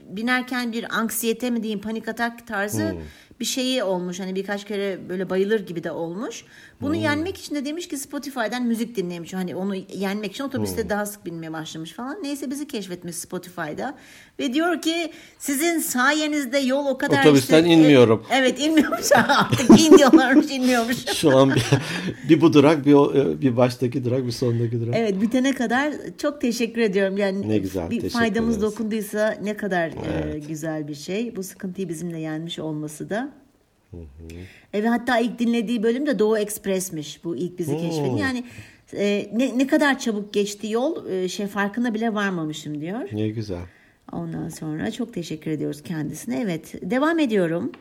binerken 0.09 0.73
bir 0.73 0.99
anksiyete 0.99 1.51
mi 1.51 1.63
diyeyim 1.63 1.81
panik 1.81 2.09
atak 2.09 2.47
tarzı 2.47 2.95
bir 3.41 3.45
şeyi 3.45 3.83
olmuş. 3.83 4.21
Hani 4.21 4.35
birkaç 4.35 4.65
kere 4.65 5.09
böyle 5.09 5.31
bayılır 5.31 5.67
gibi 5.67 5.85
de 5.85 5.91
olmuş. 5.91 6.45
Bunu 6.81 6.95
Hmm. 6.95 7.01
yenmek 7.03 7.37
için 7.39 7.55
de 7.55 7.65
demiş 7.65 7.89
ki 7.89 7.97
Spotify'dan 7.99 8.63
müzik 8.63 8.97
dinlemiş. 8.97 9.35
Hani 9.35 9.57
onu 9.57 9.75
yenmek 9.77 10.33
için 10.33 10.45
otobüste 10.45 10.83
Hmm. 10.83 10.91
daha 10.91 11.07
sık 11.07 11.27
binmeye 11.27 11.53
başlamış 11.53 11.93
falan. 11.93 12.19
Neyse 12.23 12.51
bizi 12.51 12.67
keşfetmiş 12.67 13.17
Spotify'da. 13.17 13.95
Ve 14.39 14.53
diyor 14.55 14.83
ki 14.83 15.11
sizin 15.39 15.79
sayenizde 15.79 16.59
yol 16.59 16.87
o 16.87 16.99
kadar 16.99 17.21
Otobüsten 17.21 17.59
işte- 17.65 17.71
inmiyorum. 17.75 18.27
Evet 18.33 18.61
inmiyormuş 18.61 19.13
artık 19.29 19.81
in 19.81 19.99
diyorlarmış 19.99 20.47
inmiyormuş. 20.51 20.97
Şu 21.15 21.37
an 21.39 21.55
bir, 21.55 21.65
bir 22.29 22.41
bu 22.41 22.53
durak, 22.53 22.87
bir, 22.87 22.95
o- 22.95 23.41
bir 23.41 23.57
baştaki 23.57 24.05
durak, 24.05 24.27
bir 24.27 24.33
sondaki 24.33 24.81
durak. 24.81 24.95
Evet 24.99 25.21
bitene 25.23 25.53
kadar 25.55 25.93
çok 26.19 26.41
teşekkür 26.41 26.81
ediyorum. 26.81 27.17
Yani 27.17 27.49
Ne 27.49 27.59
güzel, 27.59 27.91
bir 27.91 28.09
faydamız 28.11 28.57
ederiz. 28.57 28.73
dokunduysa 28.73 29.39
ne 29.43 29.57
kadar 29.57 29.89
e, 29.89 30.39
güzel 30.49 30.89
bir 30.89 30.95
şey. 30.95 31.37
Bu 31.37 31.43
sıkıntıyı 31.43 31.89
bizimle 31.89 32.19
yenmiş 32.21 32.59
olması 32.59 33.11
da. 33.11 33.40
E, 34.73 34.83
ve 34.83 34.89
hatta 34.89 35.19
ilk 35.19 35.39
dinlediği 35.39 35.83
bölüm 35.83 36.07
de 36.07 36.19
Doğu 36.19 36.39
Ekspres'miş. 36.39 37.25
Bu 37.25 37.37
ilk 37.37 37.59
bizi 37.59 37.77
keşfediyor. 37.77 38.19
Yani 38.19 38.45
e, 38.97 39.31
ne, 39.33 39.59
ne 39.59 39.67
kadar 39.67 39.99
çabuk 39.99 40.33
geçti 40.33 40.71
yol 40.71 41.07
e, 41.07 41.29
şey 41.29 41.47
farkına 41.47 41.95
bile 41.95 42.15
varmamışım 42.15 42.81
diyor. 42.81 43.09
Ne 43.13 43.29
güzel. 43.29 43.63
Ondan 44.13 44.49
sonra 44.49 44.91
çok 44.91 45.15
teşekkür 45.15 45.51
ediyoruz 45.51 45.83
kendisine. 45.83 46.41
Evet 46.41 46.91
devam 46.91 47.19
ediyorum. 47.19 47.73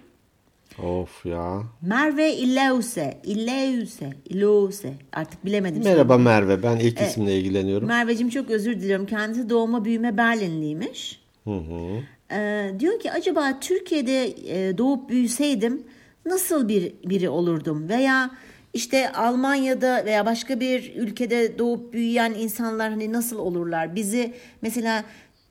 Of 0.84 1.25
ya. 1.25 1.63
Merve 1.82 2.34
İlleuse, 2.34 3.18
İlleuse, 3.24 4.10
İlleuse 4.30 4.94
artık 5.13 5.46
bilemedim. 5.46 5.84
Merhaba 5.84 6.18
Merve. 6.18 6.63
Ben 6.63 6.80
ilk 6.80 7.01
isimle 7.01 7.39
ilgileniyorum. 7.39 7.88
Merveciğim 7.88 8.30
çok 8.30 8.50
özür 8.50 8.75
diliyorum. 8.75 9.06
Kendisi 9.06 9.50
doğma 9.50 9.86
büyüme 9.86 10.18
Berlinliymiş. 10.18 11.22
Hı 11.44 11.51
hı. 11.51 12.01
Ee, 12.32 12.72
diyor 12.80 13.00
ki 13.00 13.12
acaba 13.12 13.60
Türkiye'de 13.62 14.25
e, 14.25 14.78
doğup 14.78 15.10
büyüseydim 15.10 15.84
nasıl 16.25 16.67
bir 16.67 16.93
biri 17.05 17.29
olurdum? 17.29 17.89
Veya 17.89 18.31
işte 18.73 19.11
Almanya'da 19.11 20.05
veya 20.05 20.25
başka 20.25 20.59
bir 20.59 20.95
ülkede 20.95 21.59
doğup 21.59 21.93
büyüyen 21.93 22.33
insanlar 22.33 22.89
hani 22.89 23.13
nasıl 23.13 23.39
olurlar? 23.39 23.95
Bizi 23.95 24.33
mesela 24.61 25.03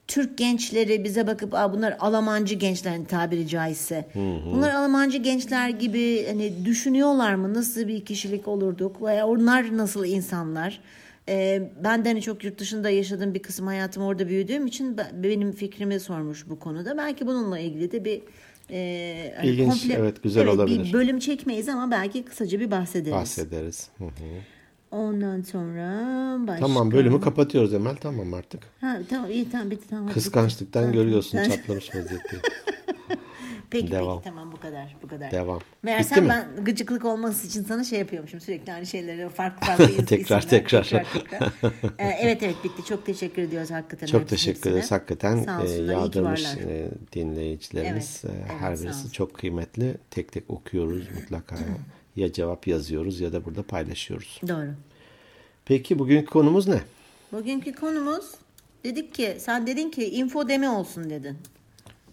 Türk 0.08 0.38
gençleri 0.38 1.04
bize 1.04 1.26
bakıp 1.26 1.54
Aa, 1.54 1.72
bunlar 1.72 1.96
Almancı 2.00 2.54
gençler 2.54 2.90
hani 2.90 3.06
tabiri 3.06 3.48
caizse. 3.48 4.08
Bunlar 4.54 4.70
Almancı 4.74 5.18
gençler 5.18 5.68
gibi 5.68 6.26
hani 6.26 6.64
düşünüyorlar 6.64 7.34
mı? 7.34 7.54
Nasıl 7.54 7.88
bir 7.88 8.04
kişilik 8.04 8.48
olurduk? 8.48 9.02
Veya 9.02 9.26
onlar 9.26 9.76
nasıl 9.76 10.04
insanlar? 10.04 10.80
Ee, 11.28 11.70
ben 11.84 12.04
de 12.04 12.08
hani 12.08 12.22
çok 12.22 12.44
yurt 12.44 12.58
dışında 12.60 12.90
yaşadığım 12.90 13.34
bir 13.34 13.42
kısım 13.42 13.66
hayatım 13.66 14.02
orada 14.02 14.28
büyüdüğüm 14.28 14.66
için 14.66 14.96
ben- 14.96 15.22
benim 15.22 15.52
fikrimi 15.52 16.00
sormuş 16.00 16.48
bu 16.48 16.58
konuda. 16.58 16.96
Belki 16.98 17.26
bununla 17.26 17.58
ilgili 17.58 17.92
de 17.92 18.04
bir 18.04 18.22
e, 18.70 19.34
hani 19.36 19.48
İlginç, 19.48 19.86
evet, 19.90 20.22
güzel 20.22 20.46
olabilir. 20.46 20.84
Bir 20.84 20.92
bölüm 20.92 21.18
çekmeyiz 21.18 21.68
ama 21.68 21.90
belki 21.90 22.24
kısaca 22.24 22.60
bir 22.60 22.70
bahsederiz. 22.70 23.12
Bahsederiz. 23.12 23.88
Hı 23.98 24.04
hı. 24.04 24.10
Ondan 24.90 25.42
sonra 25.42 25.96
başka. 26.46 26.66
Tamam 26.66 26.90
bölümü 26.92 27.20
kapatıyoruz 27.20 27.74
Emel. 27.74 27.96
Tamam 27.96 28.34
artık. 28.34 28.62
Ha, 28.80 28.98
tamam 29.10 29.30
iyi 29.30 29.50
tamam 29.50 29.70
bitti 29.70 29.88
tamam. 29.90 30.12
Kıskançlıktan 30.12 30.84
bitti. 30.84 30.94
görüyorsun 30.94 31.38
çatlamış 31.38 31.94
vaziyette. 31.94 32.36
Peki 33.70 33.90
Devam. 33.90 34.18
peki 34.18 34.24
tamam 34.34 34.52
bu 34.52 34.60
kadar 34.60 34.96
bu 35.02 35.08
kadar. 35.08 35.30
Devam. 35.30 35.60
Meğersem 35.82 36.24
Bitti 36.24 36.36
mi? 36.36 36.46
ben 36.56 36.64
gıcıklık 36.64 37.04
olması 37.04 37.46
için 37.46 37.64
sana 37.64 37.84
şey 37.84 37.98
yapıyormuşum 37.98 38.40
sürekli 38.40 38.72
aynı 38.72 38.86
şeyleri 38.86 39.28
farklı 39.28 39.66
farklı 39.66 39.84
Tekrar, 40.06 40.38
isimler, 40.38 40.40
tekrar. 40.50 40.84
tekrar. 40.84 41.52
Ee, 41.98 42.16
evet 42.20 42.42
evet 42.42 42.54
bitti 42.64 42.84
çok 42.84 43.06
teşekkür 43.06 43.42
ediyoruz 43.42 43.70
hakikaten. 43.70 44.06
Çok 44.06 44.28
teşekkür 44.28 44.70
ederiz. 44.70 44.90
Hakikaten 44.90 45.36
e, 45.66 45.70
yağdırmış 45.70 46.44
e, 46.44 46.88
dinleyicilerimiz. 47.12 48.22
Evet, 48.24 48.34
E, 48.34 48.38
evet, 48.40 48.60
Her 48.60 48.80
birisi 48.82 49.12
çok 49.12 49.34
kıymetli. 49.34 49.96
Tek 50.10 50.32
tek 50.32 50.50
okuyoruz 50.50 51.04
mutlaka. 51.14 51.56
ya 52.16 52.32
cevap 52.32 52.66
yazıyoruz 52.66 53.20
ya 53.20 53.32
da 53.32 53.44
burada 53.44 53.62
paylaşıyoruz. 53.62 54.40
Doğru. 54.48 54.70
Peki 55.64 55.98
bugünkü 55.98 56.26
konumuz 56.26 56.68
ne? 56.68 56.80
Bugünkü 57.32 57.72
konumuz 57.72 58.30
dedik 58.84 59.14
ki 59.14 59.36
sen 59.38 59.66
dedin 59.66 59.90
ki 59.90 60.04
infodemi 60.10 60.68
olsun 60.68 61.10
dedin. 61.10 61.38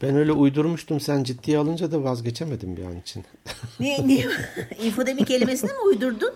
Ben 0.02 0.16
öyle 0.16 0.32
uydurmuştum. 0.32 1.00
Sen 1.00 1.24
ciddiye 1.24 1.58
alınca 1.58 1.92
da 1.92 2.04
vazgeçemedim 2.04 2.78
bir 2.78 2.84
an 2.86 3.00
için. 3.00 3.24
Niye, 3.80 4.08
niye? 4.08 4.25
infodemi 4.84 5.25
kelimesini 5.25 5.72
mi 5.72 5.80
uydurdun? 5.88 6.34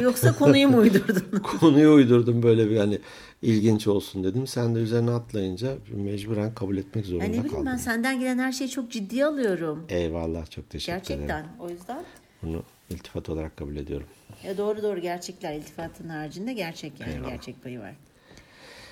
Yoksa 0.00 0.32
konuyu 0.38 0.68
mu 0.68 0.76
uydurdun? 0.78 1.38
Konuyu 1.60 1.92
uydurdum 1.92 2.42
böyle 2.42 2.70
bir 2.70 2.76
hani 2.76 2.98
ilginç 3.42 3.86
olsun 3.86 4.24
dedim. 4.24 4.46
Sen 4.46 4.74
de 4.74 4.78
üzerine 4.78 5.10
atlayınca 5.10 5.74
mecburen 5.90 6.54
kabul 6.54 6.76
etmek 6.76 7.06
zorunda 7.06 7.24
Yani 7.24 7.32
ne 7.32 7.38
bileyim 7.38 7.50
kaldım. 7.52 7.66
ben 7.66 7.76
senden 7.76 8.20
gelen 8.20 8.38
her 8.38 8.52
şeyi 8.52 8.70
çok 8.70 8.90
ciddiye 8.90 9.26
alıyorum. 9.26 9.84
Eyvallah 9.88 10.50
çok 10.50 10.70
teşekkür 10.70 10.92
ederim. 11.14 11.26
Gerçekten. 11.26 11.46
O 11.60 11.70
yüzden 11.70 12.02
Bunu 12.42 12.62
iltifat 12.90 13.28
olarak 13.28 13.56
kabul 13.56 13.76
ediyorum. 13.76 14.06
ya 14.44 14.58
doğru 14.58 14.82
doğru 14.82 15.00
gerçekler 15.00 15.54
iltifatın 15.54 16.08
haricinde 16.08 16.52
gerçek 16.52 16.92
yani 17.00 17.28
gerçek 17.28 17.62
payı 17.62 17.80
var. 17.80 17.94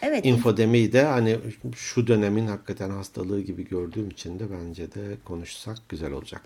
Evet. 0.02 0.25
İnfodemiyi 0.26 0.93
de 0.93 1.02
hani 1.02 1.37
şu 1.76 2.07
dönemin 2.07 2.47
hakikaten 2.47 2.90
hastalığı 2.90 3.40
gibi 3.40 3.69
gördüğüm 3.69 4.11
için 4.11 4.38
de 4.38 4.45
bence 4.50 4.95
de 4.95 5.00
konuşsak 5.25 5.76
güzel 5.88 6.12
olacak. 6.12 6.43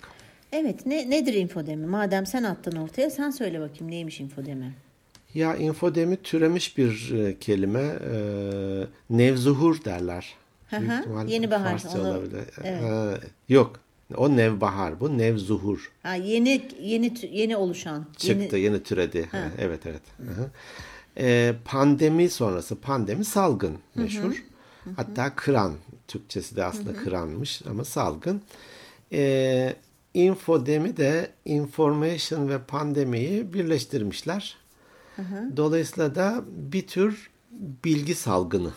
Evet. 0.53 0.87
Ne 0.87 1.11
nedir 1.11 1.35
infodemi? 1.35 1.87
Madem 1.87 2.27
sen 2.27 2.43
attın 2.43 2.77
ortaya 2.77 3.11
sen 3.11 3.31
söyle 3.31 3.61
bakayım 3.61 3.91
neymiş 3.91 4.21
infodemi? 4.21 4.75
Ya 5.35 5.57
infodemi 5.57 6.17
türemiş 6.17 6.79
bir 6.79 7.13
e, 7.15 7.39
kelime. 7.39 7.81
E, 7.81 8.17
nevzuhur 9.11 9.85
derler. 9.85 10.35
Hı 10.71 10.77
hı, 10.77 11.05
yeni 11.27 11.51
bahar, 11.51 11.71
Farsça 11.79 12.01
onu- 12.01 12.09
olabilir. 12.09 12.41
evet. 12.65 12.83
Ha, 12.83 13.15
yok. 13.49 13.81
O 14.17 14.37
nevbahar 14.37 15.01
bu. 15.01 15.19
Nevzuhur. 15.19 15.93
Ha 16.03 16.15
yeni 16.15 16.69
yeni 16.83 17.13
yeni 17.31 17.57
oluşan. 17.57 18.07
Çıktı. 18.17 18.57
Yeni, 18.57 18.65
Yeni, 18.65 18.83
türedi. 18.83 19.27
Ha, 19.33 19.51
evet 19.59 19.81
evet. 19.87 20.03
Hı 20.17 20.33
hı. 20.33 20.51
E, 21.19 21.55
pandemi 21.65 22.31
sonrası. 22.31 22.77
Pandemi 22.81 23.25
salgın 23.25 23.79
meşhur. 23.95 24.45
Hatta 24.97 25.35
kıran. 25.37 25.73
Türkçesi 26.09 26.57
de 26.57 26.65
aslında 26.65 26.95
kıranmış 26.95 27.63
ama 27.71 27.85
salgın. 27.85 28.43
E, 29.13 29.77
infodemi 30.15 30.97
de 30.97 31.31
information 31.45 32.49
ve 32.49 32.59
pandemiyi 32.59 33.53
birleştirmişler. 33.53 34.57
Dolayısıyla 35.57 36.15
da 36.15 36.45
bir 36.47 36.87
tür 36.87 37.31
bilgi 37.85 38.15
salgını. 38.15 38.71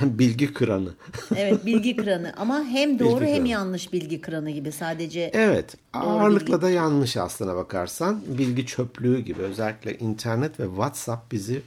Bilgi 0.00 0.52
kıranı. 0.54 0.94
evet 1.36 1.66
bilgi 1.66 1.96
kıranı 1.96 2.32
ama 2.36 2.64
hem 2.64 2.98
doğru 2.98 3.20
Bilgi 3.20 3.26
hem 3.32 3.32
kıranı. 3.34 3.48
yanlış 3.48 3.92
bilgi 3.92 4.20
kıranı 4.20 4.50
gibi 4.50 4.72
sadece 4.72 5.30
Evet. 5.34 5.74
Ağırlıkla 5.92 6.46
bilgi. 6.54 6.62
da 6.62 6.70
yanlış 6.70 7.16
aslına 7.16 7.56
bakarsan. 7.56 8.20
Bilgi 8.38 8.66
çöplüğü 8.66 9.20
gibi. 9.20 9.42
Özellikle 9.42 9.98
internet 9.98 10.60
ve 10.60 10.64
WhatsApp 10.64 11.32
bizi 11.32 11.62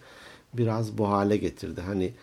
biraz 0.54 0.98
bu 0.98 1.10
hale 1.10 1.38
getirdi. 1.38 1.82
Hani 1.82 2.14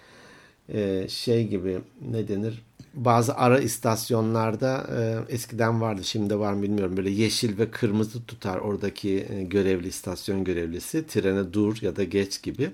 e, 0.73 1.07
şey 1.09 1.49
gibi 1.49 1.79
ne 2.11 2.29
denir? 2.29 2.63
Bazı 2.95 3.35
ara 3.35 3.59
istasyonlarda 3.61 4.87
e, 5.29 5.33
eskiden 5.35 5.81
vardı 5.81 6.05
şimdi 6.05 6.39
var 6.39 6.53
mı 6.53 6.63
bilmiyorum. 6.63 6.97
Böyle 6.97 7.11
yeşil 7.11 7.59
ve 7.59 7.71
kırmızı 7.71 8.25
tutar 8.25 8.59
oradaki 8.59 9.27
e, 9.31 9.43
görevli 9.43 9.89
istasyon 9.89 10.45
görevlisi. 10.45 11.07
Trene 11.07 11.53
dur 11.53 11.77
ya 11.83 11.97
da 11.97 12.05
geç 12.05 12.43
gibi. 12.43 12.71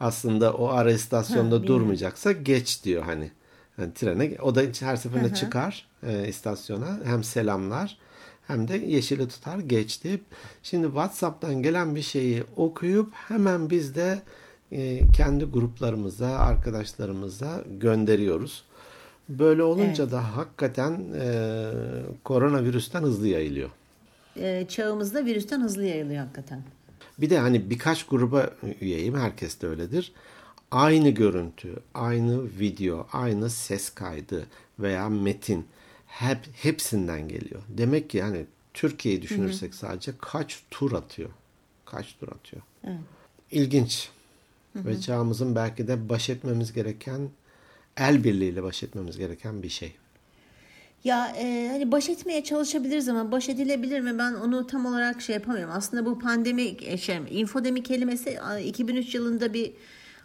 Aslında 0.00 0.52
o 0.54 0.68
ara 0.68 0.92
istasyonda 0.92 1.66
durmayacaksa 1.66 2.32
geç 2.32 2.84
diyor 2.84 3.02
hani. 3.02 3.30
Yani 3.78 3.94
trene 3.94 4.36
o 4.42 4.54
da 4.54 4.62
her 4.80 4.96
seferinde 4.96 5.34
çıkar 5.34 5.86
e, 6.06 6.28
istasyona 6.28 6.98
hem 7.04 7.24
selamlar 7.24 7.98
hem 8.46 8.68
de 8.68 8.76
yeşili 8.76 9.28
tutar 9.28 9.58
geç 9.58 10.04
deyip 10.04 10.24
şimdi 10.62 10.86
WhatsApp'tan 10.86 11.62
gelen 11.62 11.94
bir 11.94 12.02
şeyi 12.02 12.44
okuyup 12.56 13.12
hemen 13.14 13.70
biz 13.70 13.94
de 13.94 14.22
e, 14.72 15.00
kendi 15.12 15.44
gruplarımıza 15.44 16.28
arkadaşlarımıza 16.28 17.64
gönderiyoruz. 17.80 18.64
Böyle 19.28 19.62
olunca 19.62 20.10
da 20.10 20.36
hakikaten 20.36 21.00
e, 21.20 21.70
koronavirüsten 22.24 23.02
hızlı 23.02 23.28
yayılıyor. 23.28 23.70
e, 24.36 24.66
çağımızda 24.68 25.24
virüsten 25.24 25.60
hızlı 25.60 25.84
yayılıyor 25.84 26.20
hakikaten. 26.22 26.62
Bir 27.18 27.30
de 27.30 27.38
hani 27.38 27.70
birkaç 27.70 28.06
gruba 28.06 28.50
üyeyim. 28.80 29.14
Herkes 29.14 29.60
de 29.60 29.66
öyledir. 29.66 30.12
Aynı 30.70 31.10
görüntü, 31.10 31.76
aynı 31.94 32.44
video, 32.44 33.06
aynı 33.12 33.50
ses 33.50 33.90
kaydı 33.90 34.46
veya 34.78 35.08
metin 35.08 35.66
hep 36.06 36.38
hepsinden 36.54 37.28
geliyor. 37.28 37.62
Demek 37.68 38.10
ki 38.10 38.18
yani 38.18 38.46
Türkiye'yi 38.74 39.22
düşünürsek 39.22 39.74
sadece 39.74 40.12
kaç 40.18 40.62
tur 40.70 40.92
atıyor? 40.92 41.30
Kaç 41.84 42.16
tur 42.20 42.28
atıyor? 42.28 42.62
İlginç. 43.50 44.10
Ve 44.76 45.00
çağımızın 45.00 45.54
belki 45.54 45.88
de 45.88 46.08
baş 46.08 46.30
etmemiz 46.30 46.72
gereken 46.72 47.28
el 47.96 48.24
birliğiyle 48.24 48.62
baş 48.62 48.82
etmemiz 48.82 49.18
gereken 49.18 49.62
bir 49.62 49.68
şey. 49.68 49.92
Ya 51.04 51.32
e, 51.38 51.68
hani 51.72 51.92
baş 51.92 52.08
etmeye 52.08 52.44
çalışabiliriz 52.44 53.08
ama 53.08 53.32
baş 53.32 53.48
edilebilir 53.48 54.00
mi? 54.00 54.18
Ben 54.18 54.34
onu 54.34 54.66
tam 54.66 54.86
olarak 54.86 55.22
şey 55.22 55.34
yapamıyorum. 55.34 55.74
Aslında 55.76 56.06
bu 56.06 56.18
pandemi, 56.18 56.76
e, 56.82 56.96
şey, 56.96 57.18
infodemi 57.30 57.82
kelimesi 57.82 58.40
a, 58.40 58.58
2003 58.58 59.14
yılında 59.14 59.54
bir 59.54 59.72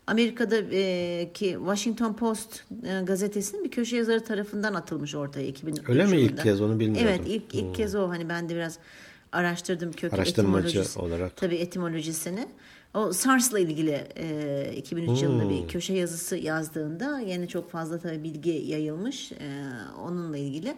Amerika'daki 0.07 1.57
Washington 1.59 2.13
Post 2.13 2.63
e, 2.83 3.01
gazetesinin 3.03 3.63
bir 3.63 3.71
köşe 3.71 3.97
yazarı 3.97 4.23
tarafından 4.23 4.73
atılmış 4.73 5.15
ortaya 5.15 5.47
2003 5.47 5.89
Öyle 5.89 6.05
mi 6.05 6.17
ilk 6.17 6.23
yılında. 6.23 6.43
kez 6.43 6.61
onu 6.61 6.79
bilmiyordum. 6.79 7.07
Evet 7.09 7.21
ilk 7.27 7.55
ilk 7.55 7.75
kez 7.75 7.95
o 7.95 8.09
hani 8.09 8.29
ben 8.29 8.49
de 8.49 8.55
biraz 8.55 8.79
araştırdım 9.31 9.91
kök 9.91 10.13
Araştırmacı 10.13 10.83
olarak. 10.95 11.37
Tabii 11.37 11.55
etimolojisini. 11.55 12.47
O 12.93 13.13
SARS'la 13.13 13.59
ilgili 13.59 14.07
e, 14.15 14.73
2003 14.77 15.21
yılında 15.21 15.49
bir 15.49 15.67
köşe 15.67 15.93
yazısı 15.93 16.35
yazdığında 16.37 17.19
yine 17.19 17.47
çok 17.47 17.71
fazla 17.71 17.99
tabii 17.99 18.23
bilgi 18.23 18.49
yayılmış 18.49 19.31
e, 19.31 19.37
onunla 20.01 20.37
ilgili. 20.37 20.77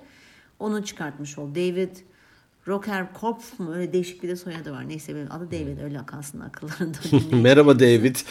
Onu 0.60 0.86
çıkartmış 0.86 1.38
ol. 1.38 1.56
David 1.56 1.96
Rockerkorpf 2.68 3.60
mu? 3.60 3.74
Öyle 3.76 3.94
değişik 3.94 4.24
bir 4.24 4.30
de 4.30 4.36
soyadı 4.36 4.72
var. 4.72 4.90
Neyse 4.90 5.16
benim 5.16 5.32
adı 5.32 5.52
David 5.52 5.82
öyle 5.84 6.06
kalsın 6.06 6.40
akıllarında. 6.40 6.98
Merhaba 7.32 7.80
David. 7.80 8.16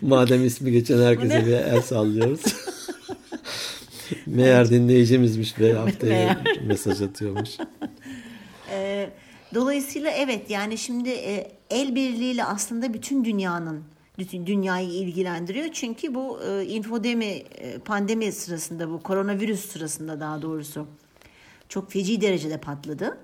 Madem 0.00 0.44
ismi 0.46 0.72
geçen 0.72 1.02
herkese 1.02 1.42
bir 1.46 1.52
el 1.52 1.82
sallıyoruz. 1.82 2.40
Meğer 4.34 4.70
dinleyicimizmiş 4.70 5.58
ve 5.58 5.72
haftaya 5.74 6.42
mesaj 6.66 7.02
atıyormuş. 7.02 7.50
Ee, 8.72 9.10
dolayısıyla 9.54 10.10
evet 10.10 10.50
yani 10.50 10.78
şimdi 10.78 11.08
e, 11.08 11.52
el 11.70 11.94
birliğiyle 11.94 12.44
aslında 12.44 12.94
bütün 12.94 13.24
dünyanın 13.24 13.84
bütün 14.18 14.46
dünyayı 14.46 14.88
ilgilendiriyor. 14.88 15.68
Çünkü 15.72 16.14
bu 16.14 16.40
e, 16.42 16.64
infodemi 16.64 17.24
e, 17.24 17.78
pandemi 17.78 18.32
sırasında 18.32 18.90
bu 18.90 19.02
koronavirüs 19.02 19.72
sırasında 19.72 20.20
daha 20.20 20.42
doğrusu 20.42 20.86
çok 21.68 21.92
feci 21.92 22.20
derecede 22.20 22.58
patladı. 22.58 23.18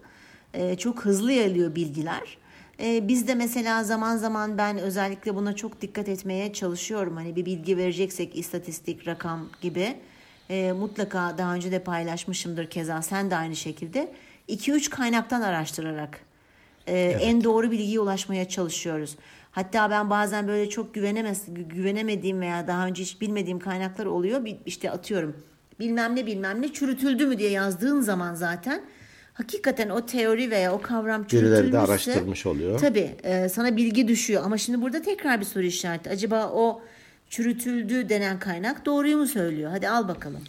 E, 0.54 0.76
çok 0.76 1.04
hızlı 1.04 1.32
yayılıyor 1.32 1.74
bilgiler. 1.74 2.38
E, 2.80 3.08
biz 3.08 3.28
de 3.28 3.34
mesela 3.34 3.84
zaman 3.84 4.16
zaman 4.16 4.58
ben 4.58 4.78
özellikle 4.78 5.34
buna 5.34 5.56
çok 5.56 5.80
dikkat 5.80 6.08
etmeye 6.08 6.52
çalışıyorum. 6.52 7.16
Hani 7.16 7.36
bir 7.36 7.44
bilgi 7.44 7.76
vereceksek 7.76 8.36
istatistik, 8.38 9.08
rakam 9.08 9.48
gibi 9.62 9.96
e, 10.50 10.72
mutlaka 10.72 11.38
daha 11.38 11.54
önce 11.54 11.72
de 11.72 11.78
paylaşmışımdır 11.78 12.66
keza 12.66 13.02
sen 13.02 13.30
de 13.30 13.36
aynı 13.36 13.56
şekilde. 13.56 14.12
2-3 14.48 14.90
kaynaktan 14.90 15.40
araştırarak 15.40 16.20
e, 16.86 16.98
en 17.20 17.44
doğru 17.44 17.70
bilgiye 17.70 18.00
ulaşmaya 18.00 18.48
çalışıyoruz. 18.48 19.16
Hatta 19.50 19.90
ben 19.90 20.10
bazen 20.10 20.48
böyle 20.48 20.70
çok 20.70 20.94
güvenemez, 20.94 21.42
güvenemediğim 21.48 22.40
veya 22.40 22.66
daha 22.66 22.86
önce 22.86 23.02
hiç 23.02 23.20
bilmediğim 23.20 23.58
kaynaklar 23.58 24.06
oluyor. 24.06 24.44
Bir, 24.44 24.56
işte 24.66 24.90
atıyorum 24.90 25.36
bilmem 25.80 26.16
ne 26.16 26.26
bilmem 26.26 26.62
ne 26.62 26.72
çürütüldü 26.72 27.26
mü 27.26 27.38
diye 27.38 27.50
yazdığın 27.50 28.00
zaman 28.00 28.34
zaten 28.34 28.82
hakikaten 29.34 29.88
o 29.88 30.06
teori 30.06 30.50
veya 30.50 30.72
o 30.72 30.80
kavram 30.82 31.24
Birileri 31.24 31.50
de 31.50 31.56
çürütülmüşse 31.56 31.78
araştırmış 32.12 32.46
oluyor. 32.46 32.78
tabii 32.78 33.10
e, 33.22 33.48
sana 33.48 33.76
bilgi 33.76 34.08
düşüyor. 34.08 34.42
Ama 34.44 34.58
şimdi 34.58 34.82
burada 34.82 35.02
tekrar 35.02 35.40
bir 35.40 35.44
soru 35.44 35.64
işareti. 35.64 36.10
Acaba 36.10 36.50
o 36.54 36.82
çürütüldü 37.34 38.08
denen 38.08 38.38
kaynak 38.38 38.86
doğruyu 38.86 39.16
mu 39.16 39.26
söylüyor? 39.26 39.70
Hadi 39.70 39.88
al 39.88 40.08
bakalım. 40.08 40.40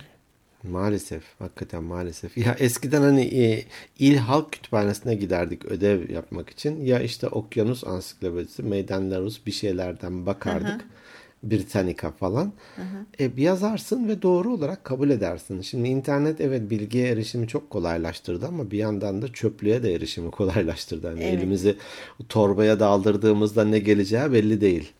Maalesef, 0.63 1.24
hakikaten 1.39 1.84
maalesef. 1.84 2.38
Ya 2.38 2.56
eskiden 2.60 3.01
hani 3.01 3.22
e, 3.22 3.65
İl 4.00 4.18
Halk 4.18 4.51
Kütüphanesi'ne 4.51 5.15
giderdik 5.15 5.65
ödev 5.65 6.10
yapmak 6.10 6.50
için. 6.50 6.86
Ya 6.86 7.00
işte 7.00 7.27
Okyanus 7.27 7.84
Ansiklopedisi, 7.84 8.63
Meydanlarus 8.63 9.46
bir 9.46 9.51
şeylerden 9.51 10.25
bakardık. 10.25 10.86
Britannica 11.44 12.12
falan. 12.12 12.54
E, 13.20 13.32
yazarsın 13.38 14.08
ve 14.08 14.22
doğru 14.22 14.54
olarak 14.54 14.84
kabul 14.84 15.10
edersin. 15.10 15.62
Şimdi 15.62 15.89
internet 15.89 16.42
evet 16.42 16.70
bilgiye 16.70 17.08
erişimi 17.08 17.48
çok 17.48 17.70
kolaylaştırdı 17.70 18.48
ama 18.48 18.72
bir 18.72 18.77
yandan 18.77 19.22
da 19.22 19.34
çöplüğe 19.34 19.84
de 19.84 19.94
erişimi 19.94 20.32
kolaylaştırdı. 20.39 21.08
Hani 21.08 21.24
Evet. 21.24 21.34
elimizi 21.34 21.75
torbaya 22.30 22.80
daldırdığımızda 22.80 23.65
ne 23.65 23.80
geleceği 23.80 24.32
belli 24.34 24.62
değil. 24.62 24.92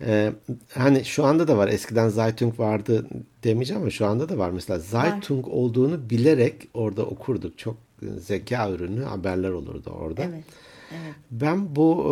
Ee, 0.00 0.32
hani 0.74 1.04
şu 1.04 1.24
anda 1.24 1.48
da 1.48 1.56
var. 1.56 1.68
Eskiden 1.68 2.08
Zeitung 2.08 2.58
vardı 2.60 3.06
demeyeceğim 3.44 3.82
ama 3.82 3.90
şu 3.90 4.06
anda 4.06 4.28
da 4.28 4.38
var. 4.38 4.50
Mesela 4.50 4.78
Zeitung 4.78 5.48
olduğunu 5.48 6.10
bilerek 6.10 6.68
orada 6.74 7.06
okurduk. 7.06 7.58
Çok 7.58 7.76
zeka 8.18 8.70
ürünü 8.70 9.02
haberler 9.02 9.50
olurdu 9.50 9.90
orada. 9.90 10.22
Evet. 10.22 10.44
Evet. 10.90 11.14
Ben 11.30 11.76
bu 11.76 12.06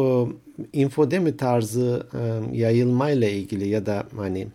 e, 0.73 0.79
infodemi 0.81 1.37
tarzı 1.37 2.07
e, 2.15 2.57
yayılmayla 2.57 3.29
ilgili 3.29 3.69
ya 3.69 3.87
da 3.87 4.07
hani 4.17 4.49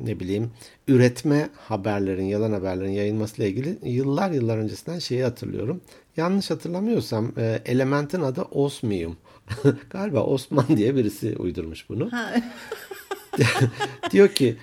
ne 0.00 0.20
bileyim 0.20 0.50
üretme 0.88 1.48
haberlerin, 1.56 2.24
yalan 2.24 2.52
haberlerin 2.52 2.90
yayılmasıyla 2.90 3.50
ilgili 3.50 3.78
yıllar 3.82 4.30
yıllar 4.30 4.58
öncesinden 4.58 4.98
şeyi 4.98 5.22
hatırlıyorum. 5.22 5.80
Yanlış 6.16 6.50
hatırlamıyorsam 6.50 7.32
e, 7.38 7.62
elementin 7.66 8.20
adı 8.20 8.42
osmium. 8.42 9.16
Galiba 9.90 10.22
Osman 10.22 10.66
diye 10.76 10.96
birisi 10.96 11.36
uydurmuş 11.38 11.88
bunu. 11.88 12.10
Diyor 14.10 14.28
ki 14.28 14.56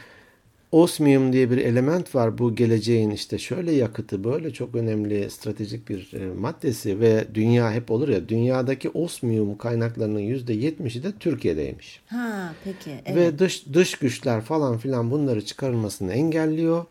osmium 0.71 1.33
diye 1.33 1.51
bir 1.51 1.57
element 1.57 2.15
var 2.15 2.37
bu 2.37 2.55
geleceğin 2.55 3.09
işte 3.09 3.37
şöyle 3.37 3.71
yakıtı 3.71 4.23
böyle 4.23 4.53
çok 4.53 4.75
önemli 4.75 5.29
stratejik 5.29 5.89
bir 5.89 6.13
e, 6.13 6.25
maddesi 6.25 6.99
ve 6.99 7.25
dünya 7.33 7.71
hep 7.71 7.91
olur 7.91 8.09
ya 8.09 8.29
dünyadaki 8.29 8.89
osmium 8.89 9.57
kaynaklarının 9.57 10.19
%70'i 10.19 11.03
de 11.03 11.11
Türkiye'deymiş. 11.19 12.01
ha 12.07 12.53
peki. 12.63 12.91
Evet. 13.05 13.15
Ve 13.17 13.39
dış 13.39 13.65
dış 13.73 13.95
güçler 13.95 14.41
falan 14.41 14.77
filan 14.77 15.11
bunları 15.11 15.45
çıkarılmasını 15.45 16.13
engelliyor. 16.13 16.85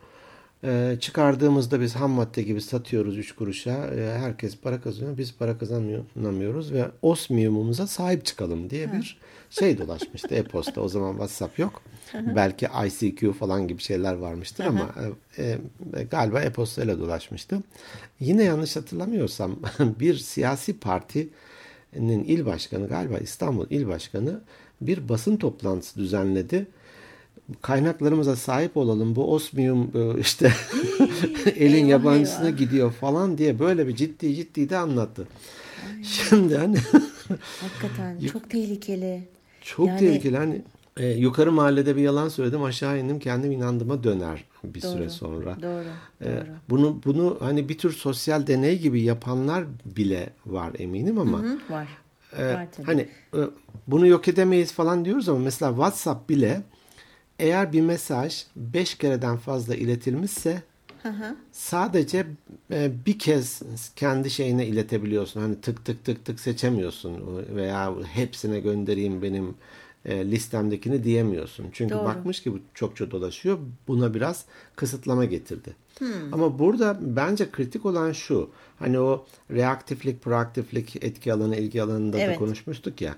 Ee, 0.65 0.97
çıkardığımızda 1.01 1.81
biz 1.81 1.97
ham 1.97 2.11
madde 2.11 2.43
gibi 2.43 2.61
satıyoruz 2.61 3.19
3 3.19 3.33
kuruşa. 3.33 3.87
Ee, 3.95 4.19
herkes 4.19 4.57
para 4.57 4.81
kazanıyor. 4.81 5.19
Biz 5.19 5.35
para 5.35 5.59
kazanamıyoruz 5.59 6.73
ve 6.73 6.87
osmiyumumuza 7.03 7.87
sahip 7.87 8.25
çıkalım 8.25 8.71
diye 8.71 8.93
bir 8.93 9.19
şey 9.51 9.79
dolaşmıştı 9.79 10.35
e-posta. 10.35 10.81
O 10.81 10.89
zaman 10.89 11.11
WhatsApp 11.11 11.59
yok. 11.59 11.83
Belki 12.15 12.69
ICQ 12.87 13.33
falan 13.33 13.69
gibi 13.69 13.83
şeyler 13.83 14.15
varmıştır 14.15 14.65
ama 14.65 14.95
e, 15.39 15.59
e, 15.97 16.05
galiba 16.05 16.41
e-postayla 16.41 16.99
dolaşmıştı. 16.99 17.63
Yine 18.21 18.45
yanlış 18.45 18.77
hatırlamıyorsam 18.77 19.57
bir 20.01 20.17
siyasi 20.17 20.79
partinin 20.79 22.25
il 22.25 22.47
başkanı 22.47 22.89
galiba 22.89 23.19
İstanbul 23.19 23.67
il 23.71 23.89
başkanı 23.89 24.41
bir 24.81 25.09
basın 25.09 25.37
toplantısı 25.37 25.99
düzenledi 26.01 26.67
kaynaklarımıza 27.63 28.37
sahip 28.37 28.77
olalım. 28.77 29.17
Bu 29.17 29.35
osmiyum 29.35 29.91
e, 29.95 30.21
işte 30.21 30.53
elin 31.57 31.87
yabancısına 31.87 32.47
eyvah. 32.49 32.59
gidiyor 32.59 32.93
falan 32.93 33.39
diye 33.39 33.59
böyle 33.59 33.89
bir 33.89 33.97
ciddi 33.97 34.35
ciddi 34.35 34.71
de 34.71 34.77
anlattı. 34.79 35.27
Şimdi 36.03 36.57
hani 36.57 36.77
Hakikaten 37.61 38.19
çok 38.33 38.51
tehlikeli. 38.51 39.29
çok 39.63 39.87
Yani- 39.89 39.99
tehlikeli 40.01 40.37
hani 40.37 40.63
e, 40.97 41.07
yukarı 41.09 41.53
mahallede 41.53 41.97
bir 41.97 42.03
yalan 42.03 42.29
söyledim 42.29 42.63
aşağı 42.63 42.99
indim 42.99 43.19
kendim 43.19 43.53
inandığıma 43.53 44.05
döner 44.05 44.45
bir 44.65 44.81
süre 44.81 45.01
Doğru, 45.03 45.11
sonra. 45.11 45.57
Doğru. 45.63 45.85
E, 46.21 46.25
Doğru. 46.25 46.47
bunu 46.71 47.01
bunu 47.05 47.37
hani 47.41 47.69
bir 47.69 47.79
tür 47.79 47.93
sosyal 47.93 48.47
deney 48.47 48.79
gibi 48.79 49.03
yapanlar 49.03 49.65
bile 49.97 50.31
var 50.47 50.73
eminim 50.79 51.19
ama 51.19 51.39
Hı, 51.39 51.59
var. 51.71 51.89
Ee, 52.39 52.55
var 52.55 52.67
tabii. 52.77 52.87
hani 52.87 53.01
e, 53.35 53.41
bunu 53.87 54.07
yok 54.07 54.29
edemeyiz 54.29 54.73
falan 54.73 55.05
diyoruz 55.05 55.29
ama 55.29 55.39
mesela 55.39 55.71
WhatsApp 55.73 56.29
bile 56.29 56.63
eğer 57.41 57.73
bir 57.73 57.81
mesaj 57.81 58.45
5 58.57 58.95
kereden 58.95 59.37
fazla 59.37 59.75
iletilmişse 59.75 60.63
sadece 61.53 62.27
e, 62.71 62.93
bir 63.07 63.19
kez 63.19 63.63
kendi 63.97 64.31
şeyine 64.31 64.67
iletebiliyorsun. 64.67 65.41
Hani 65.41 65.61
tık 65.61 65.85
tık 65.85 66.05
tık 66.05 66.25
tık 66.25 66.41
seçemiyorsun 66.41 67.45
veya 67.57 67.95
hepsine 68.03 68.61
göndereyim 68.61 69.23
benim 69.23 69.55
e, 70.05 70.31
listemdekini 70.31 71.05
diyemiyorsun. 71.05 71.67
Çünkü 71.73 71.95
Doğru. 71.95 72.05
bakmış 72.05 72.43
ki 72.43 72.53
bu 72.53 72.59
çokça 72.75 73.11
dolaşıyor. 73.11 73.59
Buna 73.89 74.15
biraz 74.15 74.45
kısıtlama 74.77 75.25
getirdi. 75.25 75.75
Ama 76.33 76.59
burada 76.59 76.99
bence 77.01 77.51
kritik 77.51 77.87
olan 77.87 78.13
şu. 78.13 78.51
Hani 78.79 78.99
o 78.99 79.27
reaktiflik, 79.51 80.23
proaktiflik 80.23 81.05
etki 81.05 81.33
alanı, 81.33 81.57
ilgi 81.57 81.83
alanında 81.83 82.17
da 82.17 82.21
Evet. 82.21 82.39
konuşmuştuk 82.39 83.01
ya. 83.01 83.15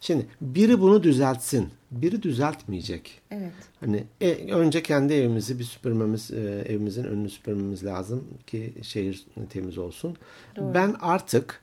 Şimdi 0.00 0.26
biri 0.40 0.80
bunu 0.80 1.02
düzeltsin. 1.02 1.68
Biri 1.90 2.22
düzeltmeyecek. 2.22 3.20
Evet. 3.30 3.52
Hani 3.80 4.04
e, 4.20 4.54
önce 4.54 4.82
kendi 4.82 5.14
evimizi 5.14 5.58
bir 5.58 5.64
süpürmemiz, 5.64 6.30
e, 6.30 6.64
evimizin 6.68 7.04
önünü 7.04 7.30
süpürmemiz 7.30 7.84
lazım 7.84 8.24
ki 8.46 8.74
şehir 8.82 9.26
temiz 9.50 9.78
olsun. 9.78 10.16
Ben 10.56 10.96
artık 11.00 11.62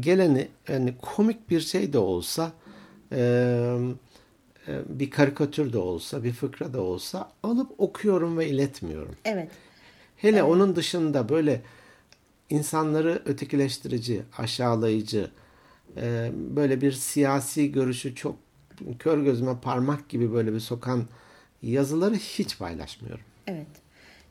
geleni 0.00 0.48
hani 0.66 0.94
komik 1.02 1.50
bir 1.50 1.60
şey 1.60 1.92
de 1.92 1.98
olsa 1.98 2.52
e, 3.12 3.18
e, 4.68 4.80
bir 4.88 5.10
karikatür 5.10 5.72
de 5.72 5.78
olsa, 5.78 6.24
bir 6.24 6.32
fıkra 6.32 6.72
da 6.74 6.80
olsa 6.80 7.32
alıp 7.42 7.80
okuyorum 7.80 8.38
ve 8.38 8.48
iletmiyorum. 8.48 9.16
Evet. 9.24 9.50
Hele 10.16 10.42
onun 10.42 10.76
dışında 10.76 11.28
böyle 11.28 11.62
insanları 12.50 13.22
ötekileştirici, 13.24 14.22
aşağılayıcı, 14.38 15.30
e, 15.96 16.30
böyle 16.34 16.80
bir 16.80 16.92
siyasi 16.92 17.72
görüşü 17.72 18.14
çok 18.14 18.36
kör 18.98 19.18
gözüme 19.18 19.60
parmak 19.62 20.08
gibi 20.08 20.32
böyle 20.32 20.52
bir 20.52 20.60
sokan 20.60 21.04
yazıları 21.62 22.14
hiç 22.14 22.58
paylaşmıyorum. 22.58 23.24
Evet. 23.46 23.66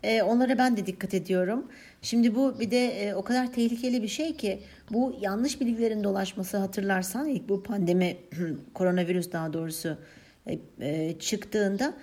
E, 0.04 0.22
onlara 0.22 0.58
ben 0.58 0.78
de 0.78 0.86
dikkat 0.86 1.14
ediyorum. 1.14 1.66
Şimdi 2.02 2.36
bu 2.36 2.60
bir 2.60 2.72
de 2.72 2.88
e, 2.88 3.14
o 3.14 3.24
kadar 3.24 3.54
tehlikeli 3.54 4.04
bir 4.04 4.08
şey 4.08 4.38
ki 4.38 4.60
bu 4.92 5.16
yanlış 5.22 5.62
bilgilerin 5.62 6.04
dolaşması 6.04 6.58
hatırlarsan 6.58 7.30
ilk 7.30 7.50
bu 7.50 7.64
pandemi 7.64 8.18
koronavirüs 8.74 9.32
daha 9.32 9.54
doğrusu 9.54 9.98
e, 10.48 10.60
e, 10.82 11.20
çıktığında 11.20 11.94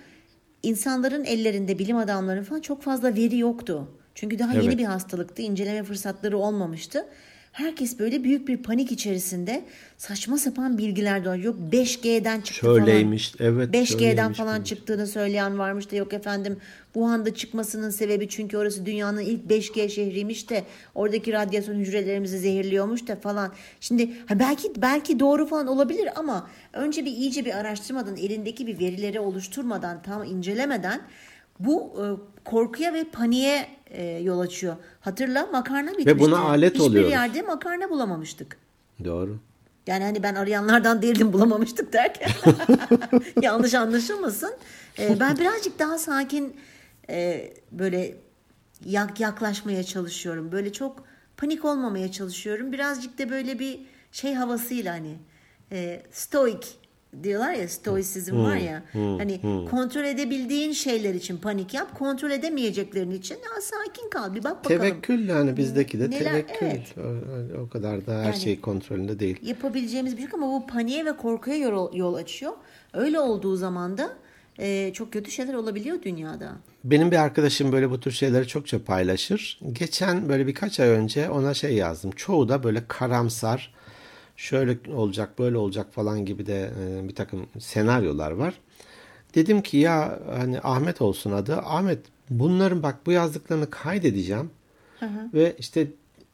insanların 0.63 1.25
ellerinde 1.25 1.79
bilim 1.79 1.97
adamlarının 1.97 2.43
falan 2.43 2.61
çok 2.61 2.81
fazla 2.81 3.15
veri 3.15 3.37
yoktu. 3.37 3.87
Çünkü 4.15 4.39
daha 4.39 4.53
Evet. 4.53 4.63
yeni 4.63 4.77
bir 4.77 4.85
hastalıktı. 4.85 5.41
inceleme 5.41 5.83
fırsatları 5.83 6.37
olmamıştı. 6.37 7.05
Herkes 7.55 7.99
böyle 7.99 8.23
büyük 8.23 8.47
bir 8.47 8.57
panik 8.57 8.91
içerisinde 8.91 9.65
saçma 9.97 10.37
sapan 10.37 10.77
bilgiler 10.77 11.25
dolaşıyor. 11.25 11.45
Yok 11.45 11.73
5G'den 11.73 12.41
çıktı 12.41 12.61
Şöyleymiş, 12.61 13.31
falan. 13.31 13.53
evet, 13.53 13.69
5G'den 13.75 13.99
şöyleymiş, 13.99 14.37
falan 14.37 14.55
demiş. 14.55 14.69
çıktığını 14.69 15.07
söyleyen 15.07 15.59
varmış 15.59 15.91
da 15.91 15.95
yok 15.95 16.13
efendim 16.13 16.57
Wuhan'da 16.93 17.33
çıkmasının 17.35 17.89
sebebi 17.89 18.29
çünkü 18.29 18.57
orası 18.57 18.85
dünyanın 18.85 19.21
ilk 19.21 19.43
5G 19.51 19.89
şehriymiş 19.89 20.49
de 20.49 20.63
oradaki 20.95 21.33
radyasyon 21.33 21.75
hücrelerimizi 21.75 22.39
zehirliyormuş 22.39 23.07
da 23.07 23.15
falan. 23.15 23.53
Şimdi 23.79 24.09
ha 24.25 24.39
belki 24.39 24.71
belki 24.77 25.19
doğru 25.19 25.45
falan 25.45 25.67
olabilir 25.67 26.09
ama 26.15 26.49
önce 26.73 27.05
bir 27.05 27.11
iyice 27.11 27.45
bir 27.45 27.57
araştırmadan 27.57 28.15
elindeki 28.17 28.67
bir 28.67 28.79
verileri 28.79 29.19
oluşturmadan 29.19 30.01
tam 30.01 30.23
incelemeden 30.23 31.01
bu 31.59 31.93
e, 31.99 32.03
korkuya 32.45 32.93
ve 32.93 33.03
paniğe 33.03 33.67
e, 33.87 34.03
yol 34.05 34.39
açıyor. 34.39 34.75
Hatırla 34.99 35.45
makarna 35.45 35.89
bitmişti. 35.89 36.19
buna 36.19 36.39
alet 36.39 36.73
Hiçbir 36.73 36.85
oluyoruz. 36.85 37.11
yerde 37.11 37.41
makarna 37.41 37.89
bulamamıştık. 37.89 38.57
Doğru. 39.03 39.37
Yani 39.87 40.03
hani 40.03 40.23
ben 40.23 40.35
arayanlardan 40.35 41.01
değildim 41.01 41.33
bulamamıştık 41.33 41.93
derken 41.93 42.29
yanlış 43.41 43.73
anlaşılmasın. 43.73 44.53
Ee, 44.99 45.19
ben 45.19 45.37
birazcık 45.37 45.79
daha 45.79 45.97
sakin 45.97 46.55
e, 47.09 47.53
böyle 47.71 48.15
yak 48.85 49.19
yaklaşmaya 49.19 49.83
çalışıyorum. 49.83 50.51
Böyle 50.51 50.73
çok 50.73 51.03
panik 51.37 51.65
olmamaya 51.65 52.11
çalışıyorum. 52.11 52.71
Birazcık 52.71 53.19
da 53.19 53.29
böyle 53.29 53.59
bir 53.59 53.79
şey 54.11 54.33
havasıyla 54.33 54.93
hani 54.93 55.15
e, 55.71 56.03
stoik 56.11 56.77
diyorlar 57.23 57.53
ya 57.53 57.67
stoisizm 57.67 58.37
var 58.37 58.55
ya 58.55 58.83
hani 58.93 59.41
kontrol 59.71 60.03
edebildiğin 60.03 60.71
şeyler 60.71 61.13
için 61.13 61.37
panik 61.37 61.73
yap 61.73 61.97
kontrol 61.99 62.31
edemeyeceklerin 62.31 63.11
için 63.11 63.35
ya 63.35 63.61
sakin 63.61 64.09
kal 64.09 64.35
bir 64.35 64.43
bak 64.43 64.63
bakalım 64.65 64.81
Tevekkül 64.81 65.29
yani 65.29 65.57
bizdeki 65.57 65.99
de 65.99 66.05
Neler- 66.09 66.23
tevekkül. 66.23 66.65
evet. 66.67 66.95
O, 67.57 67.61
o 67.61 67.69
kadar 67.69 68.05
da 68.07 68.13
her 68.19 68.23
Yani- 68.23 68.39
şey 68.39 68.61
kontrolünde 68.61 69.19
değil. 69.19 69.37
yapabileceğimiz 69.41 70.13
bir 70.17 70.21
şey 70.21 70.29
ama 70.33 70.47
bu 70.47 70.67
paniğe 70.67 71.05
ve 71.05 71.17
korkuya 71.17 71.57
yol, 71.57 71.93
yol 71.95 72.13
açıyor. 72.13 72.53
Öyle 72.93 73.19
olduğu 73.19 73.55
zaman 73.55 73.97
da 73.97 74.09
e, 74.59 74.93
çok 74.93 75.13
kötü 75.13 75.31
şeyler 75.31 75.53
olabiliyor 75.53 76.01
dünyada. 76.03 76.51
Benim 76.83 77.11
bir 77.11 77.15
arkadaşım 77.17 77.71
böyle 77.71 77.89
bu 77.89 77.99
tür 77.99 78.11
şeyleri 78.11 78.47
çokça 78.47 78.83
paylaşır. 78.83 79.59
Geçen 79.73 80.29
böyle 80.29 80.47
birkaç 80.47 80.79
ay 80.79 80.89
önce 80.89 81.29
ona 81.29 81.53
şey 81.53 81.73
yazdım. 81.73 82.11
Çoğu 82.11 82.49
da 82.49 82.63
böyle 82.63 82.83
karamsar, 82.87 83.73
şöyle 84.35 84.77
olacak, 84.93 85.39
böyle 85.39 85.57
olacak 85.57 85.93
falan 85.93 86.25
gibi 86.25 86.45
de 86.45 86.71
e, 86.81 87.07
bir 87.07 87.15
takım 87.15 87.45
senaryolar 87.59 88.31
var. 88.31 88.53
Dedim 89.35 89.61
ki 89.61 89.77
ya 89.77 90.19
hani 90.35 90.59
Ahmet 90.59 91.01
olsun 91.01 91.31
adı. 91.31 91.57
Ahmet 91.57 91.99
bunların 92.29 92.83
bak 92.83 93.05
bu 93.05 93.11
yazdıklarını 93.11 93.69
kaydedeceğim. 93.69 94.49
Ve 95.33 95.55
işte 95.59 95.87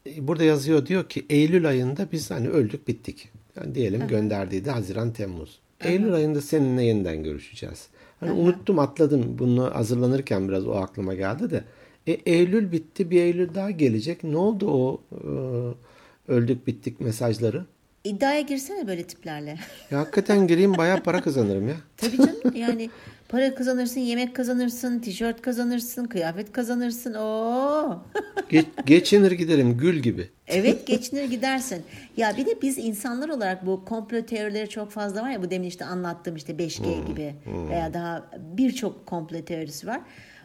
e, 0.06 0.28
burada 0.28 0.44
yazıyor 0.44 0.86
diyor 0.86 1.08
ki 1.08 1.26
Eylül 1.30 1.68
ayında 1.68 2.08
biz 2.12 2.30
hani 2.30 2.48
öldük 2.48 2.88
bittik. 2.88 3.28
Yani 3.56 3.74
diyelim 3.74 4.08
gönderdiği 4.08 4.64
de 4.64 4.70
Haziran 4.70 5.12
Temmuz. 5.12 5.58
Eylül 5.80 6.14
ayında 6.14 6.40
seninle 6.40 6.84
yeniden 6.84 7.22
görüşeceğiz. 7.22 7.88
Hani 8.20 8.32
unuttum 8.32 8.78
atladım 8.78 9.38
bunu 9.38 9.74
hazırlanırken 9.74 10.48
biraz 10.48 10.66
o 10.66 10.72
aklıma 10.72 11.14
geldi 11.14 11.50
de. 11.50 11.64
E, 12.06 12.12
Eylül 12.12 12.72
bitti 12.72 13.10
bir 13.10 13.22
Eylül 13.22 13.54
daha 13.54 13.70
gelecek. 13.70 14.24
Ne 14.24 14.36
oldu 14.36 14.70
o 14.70 15.00
e, 15.12 16.32
öldük 16.32 16.66
bittik 16.66 17.00
mesajları? 17.00 17.64
İddiaya 18.04 18.40
girsene 18.40 18.86
böyle 18.86 19.02
tiplerle. 19.02 19.58
Ya 19.90 19.98
hakikaten 19.98 20.46
gireyim 20.46 20.76
bayağı 20.78 21.02
para 21.02 21.20
kazanırım 21.22 21.68
ya. 21.68 21.74
Tabii 21.96 22.16
canım 22.16 22.52
yani 22.54 22.90
para 23.28 23.54
kazanırsın, 23.54 24.00
yemek 24.00 24.36
kazanırsın, 24.36 24.98
tişört 24.98 25.42
kazanırsın, 25.42 26.04
kıyafet 26.04 26.52
kazanırsın. 26.52 27.14
Oo. 27.14 28.02
Ge- 28.50 28.64
geçinir 28.86 29.32
giderim 29.32 29.76
gül 29.78 29.98
gibi. 29.98 30.28
Evet 30.46 30.86
geçinir 30.86 31.24
gidersin. 31.24 31.82
Ya 32.16 32.36
bir 32.36 32.46
de 32.46 32.62
biz 32.62 32.78
insanlar 32.78 33.28
olarak 33.28 33.66
bu 33.66 33.84
komplo 33.84 34.22
teorileri 34.22 34.68
çok 34.68 34.90
fazla 34.90 35.22
var 35.22 35.30
ya 35.30 35.42
bu 35.42 35.50
demin 35.50 35.68
işte 35.68 35.84
anlattığım 35.84 36.36
işte 36.36 36.52
5G 36.52 37.06
gibi 37.06 37.34
veya 37.70 37.94
daha 37.94 38.30
birçok 38.38 39.06
komplo 39.06 39.44
teorisi 39.44 39.86
var. 39.86 40.00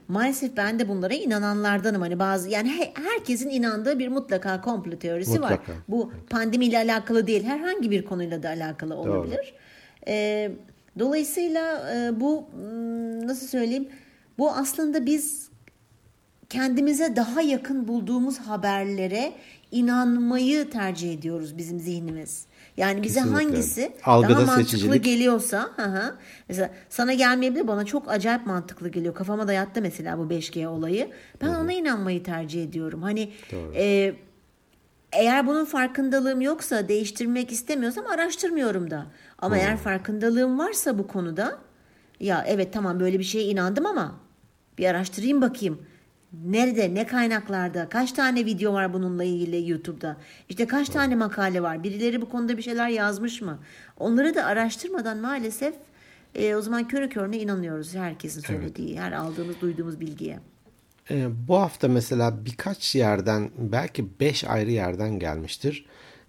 Maalesef 0.07 0.57
ben 0.57 0.79
de 0.79 0.87
bunlara 0.89 1.13
inananlardanım. 1.13 2.01
Hani 2.01 2.19
bazı 2.19 2.49
yani 2.49 2.69
he- 2.69 2.93
herkesin 3.03 3.49
inandığı 3.49 3.99
bir 3.99 4.07
mutlaka 4.07 4.61
komplo 4.61 4.99
teorisi 4.99 5.41
var. 5.41 5.51
Mutlaka. 5.51 5.73
Bu 5.87 6.11
pandemiyle 6.29 6.77
alakalı 6.77 7.27
değil 7.27 7.43
herhangi 7.43 7.91
bir 7.91 8.05
konuyla 8.05 8.43
da 8.43 8.49
alakalı 8.49 8.95
olabilir. 8.95 9.53
Ee, 10.07 10.51
dolayısıyla 10.99 11.91
e, 11.95 12.19
bu 12.19 12.45
nasıl 13.25 13.47
söyleyeyim 13.47 13.87
bu 14.37 14.51
aslında 14.51 15.05
biz 15.05 15.49
kendimize 16.49 17.15
daha 17.15 17.41
yakın 17.41 17.87
bulduğumuz 17.87 18.37
haberlere 18.39 19.33
inanmayı 19.71 20.69
tercih 20.69 21.13
ediyoruz 21.13 21.57
bizim 21.57 21.79
zihnimiz. 21.79 22.45
Yani 22.77 23.03
bize 23.03 23.19
Kesinlikle. 23.19 23.43
hangisi 23.43 23.93
Algıda 24.03 24.29
daha 24.29 24.45
mantıklı 24.45 24.63
seçicilik. 24.63 25.03
geliyorsa, 25.03 25.69
hı 25.75 25.81
hı. 25.81 26.15
mesela 26.49 26.69
sana 26.89 27.13
gelmeyebilir 27.13 27.67
bana 27.67 27.85
çok 27.85 28.11
acayip 28.11 28.45
mantıklı 28.45 28.89
geliyor. 28.89 29.13
Kafama 29.13 29.47
da 29.47 29.53
yattı 29.53 29.81
mesela 29.81 30.17
bu 30.17 30.29
5G 30.33 30.67
olayı. 30.67 31.11
Ben 31.41 31.47
ona 31.47 31.73
inanmayı 31.73 32.23
tercih 32.23 32.63
ediyorum. 32.63 33.01
Hani 33.01 33.31
e, 33.75 34.15
eğer 35.11 35.47
bunun 35.47 35.65
farkındalığım 35.65 36.41
yoksa 36.41 36.87
değiştirmek 36.87 37.51
istemiyorsam 37.51 38.07
araştırmıyorum 38.07 38.91
da. 38.91 39.05
Ama 39.39 39.57
eğer 39.57 39.77
farkındalığım 39.77 40.59
varsa 40.59 40.97
bu 40.97 41.07
konuda 41.07 41.57
ya 42.19 42.43
evet 42.47 42.73
tamam 42.73 42.99
böyle 42.99 43.19
bir 43.19 43.23
şeye 43.23 43.45
inandım 43.45 43.85
ama 43.85 44.19
bir 44.77 44.85
araştırayım 44.85 45.41
bakayım. 45.41 45.81
Nerede, 46.33 46.93
ne 46.93 47.07
kaynaklarda, 47.07 47.89
kaç 47.89 48.11
tane 48.11 48.45
video 48.45 48.73
var 48.73 48.93
bununla 48.93 49.23
ilgili 49.23 49.69
YouTube'da? 49.69 50.17
İşte 50.49 50.67
kaç 50.67 50.89
tane 50.89 51.15
makale 51.15 51.61
var? 51.61 51.83
Birileri 51.83 52.21
bu 52.21 52.29
konuda 52.29 52.57
bir 52.57 52.61
şeyler 52.61 52.89
yazmış 52.89 53.41
mı? 53.41 53.59
Onları 53.99 54.35
da 54.35 54.45
araştırmadan 54.45 55.17
maalesef 55.17 55.73
e, 56.35 56.55
o 56.55 56.61
zaman 56.61 56.87
körü 56.87 57.09
körüne 57.09 57.37
inanıyoruz 57.37 57.95
herkesin 57.95 58.41
söylediği, 58.41 58.99
her 58.99 59.11
aldığımız, 59.11 59.61
duyduğumuz 59.61 59.99
bilgiye. 59.99 60.39
Ee, 61.11 61.27
bu 61.47 61.55
hafta 61.55 61.87
mesela 61.87 62.45
birkaç 62.45 62.95
yerden 62.95 63.49
belki 63.57 64.19
5 64.19 64.43
ayrı 64.43 64.71
yerden 64.71 65.19
gelmiştir. 65.19 65.85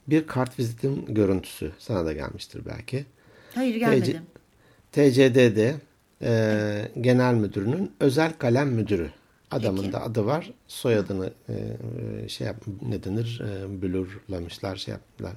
Bir 0.08 0.26
kart 0.26 0.58
vizitin 0.58 1.14
görüntüsü 1.14 1.72
sana 1.78 2.06
da 2.06 2.12
gelmiştir 2.12 2.62
belki. 2.66 3.06
Hayır 3.54 3.76
gelmedim. 3.76 4.22
TCDD 4.92 5.74
e, 6.22 6.90
Genel 7.00 7.34
Müdürü'nün 7.34 7.92
özel 8.00 8.32
kalem 8.32 8.68
müdürü. 8.68 9.10
Adamın 9.50 9.80
Peki. 9.80 9.92
da 9.92 10.02
adı 10.02 10.26
var. 10.26 10.50
Soyadını 10.68 11.30
e, 11.48 11.52
e, 12.24 12.28
şey 12.28 12.46
yap, 12.46 12.56
ne 12.88 13.04
denir? 13.04 13.42
E, 13.44 13.82
blurlamışlar, 13.82 14.76
şey 14.76 14.92
yaptılar. 14.92 15.32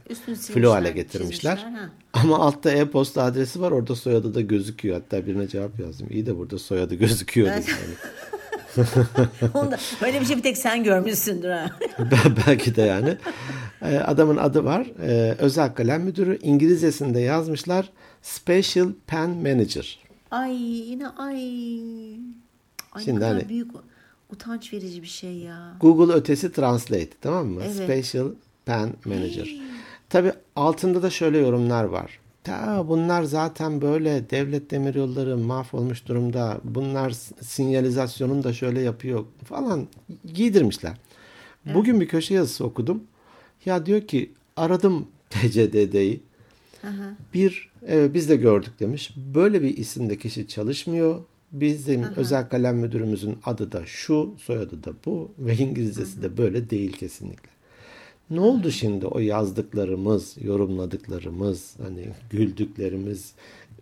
Flu 0.53 0.71
hale 0.71 0.91
getirmişler. 0.91 1.57
çizmişler. 1.57 1.89
Ama 2.13 2.39
altta 2.39 2.71
e-posta 2.71 3.23
adresi 3.23 3.61
var. 3.61 3.71
Orada 3.71 3.95
soyadı 3.95 4.33
da 4.33 4.41
gözüküyor. 4.41 4.95
Hatta 4.95 5.25
birine 5.27 5.47
cevap 5.47 5.79
yazdım. 5.79 6.07
İyi 6.09 6.25
de 6.25 6.37
burada 6.37 6.59
soyadı 6.59 6.95
gözüküyor. 6.95 7.47
Yani. 7.47 7.63
Onda, 9.53 9.77
böyle 10.01 10.21
bir 10.21 10.25
şey 10.25 10.37
bir 10.37 10.41
tek 10.41 10.57
sen 10.57 10.83
görmüşsündür 10.83 11.49
ha. 11.49 11.71
Belki 12.47 12.75
de 12.75 12.81
yani. 12.81 13.17
Ee, 13.81 13.97
Adamın 13.97 14.37
adı 14.37 14.63
var. 14.63 14.87
Ee, 15.01 15.35
özel 15.39 15.73
kalem 15.73 16.01
müdürü. 16.01 16.39
İngilizcesinde 16.41 17.19
yazmışlar. 17.19 17.89
Special 18.21 18.89
Pen 19.07 19.29
Manager. 19.29 19.99
Ay 20.31 20.55
yine 20.61 21.07
ay. 21.07 21.35
Ay 22.91 23.03
Şimdi 23.03 23.25
hani- 23.25 23.49
büyük 23.49 23.71
utanç 24.31 24.73
verici 24.73 25.01
bir 25.01 25.07
şey 25.07 25.37
ya. 25.37 25.77
Google 25.81 26.13
ötesi 26.13 26.51
Translate. 26.51 27.09
Tamam 27.21 27.47
mı? 27.47 27.61
Evet. 27.63 27.75
Special 27.75 28.27
Pen 28.65 28.93
Manager. 29.05 29.55
Tabi 30.09 30.31
altında 30.55 31.03
da 31.03 31.09
şöyle 31.09 31.37
yorumlar 31.37 31.83
var. 31.83 32.19
Ta 32.43 32.87
bunlar 32.87 33.23
zaten 33.23 33.81
böyle 33.81 34.29
devlet 34.29 34.71
demiryolları 34.71 35.37
mahvolmuş 35.37 36.07
durumda. 36.07 36.61
Bunlar 36.63 37.11
sinyalizasyonun 37.41 38.43
da 38.43 38.53
şöyle 38.53 38.81
yapıyor 38.81 39.25
falan 39.45 39.87
giydirmişler. 40.33 40.93
Bugün 41.65 42.01
bir 42.01 42.07
köşe 42.07 42.33
yazısı 42.33 42.65
okudum. 42.65 43.03
Ya 43.65 43.85
diyor 43.85 44.01
ki 44.01 44.31
aradım 44.55 45.07
TCDD'yi. 45.29 46.23
Bir 47.33 47.71
evet, 47.87 48.13
biz 48.13 48.29
de 48.29 48.35
gördük 48.35 48.79
demiş. 48.79 49.13
Böyle 49.15 49.61
bir 49.61 49.77
isimde 49.77 50.17
kişi 50.17 50.47
çalışmıyor. 50.47 51.19
Bizim 51.51 52.03
özel 52.03 52.49
kalem 52.49 52.77
müdürümüzün 52.77 53.37
adı 53.45 53.71
da 53.71 53.85
şu, 53.85 54.33
soyadı 54.37 54.83
da 54.83 54.91
bu 55.05 55.31
ve 55.39 55.55
İngilizcesi 55.57 56.21
de 56.21 56.37
böyle 56.37 56.69
değil 56.69 56.91
kesinlikle. 56.97 57.49
Ne 58.29 58.39
oldu 58.39 58.71
şimdi 58.71 59.05
o 59.05 59.19
yazdıklarımız, 59.19 60.35
yorumladıklarımız, 60.41 61.73
hani 61.83 62.07
güldüklerimiz, 62.29 63.31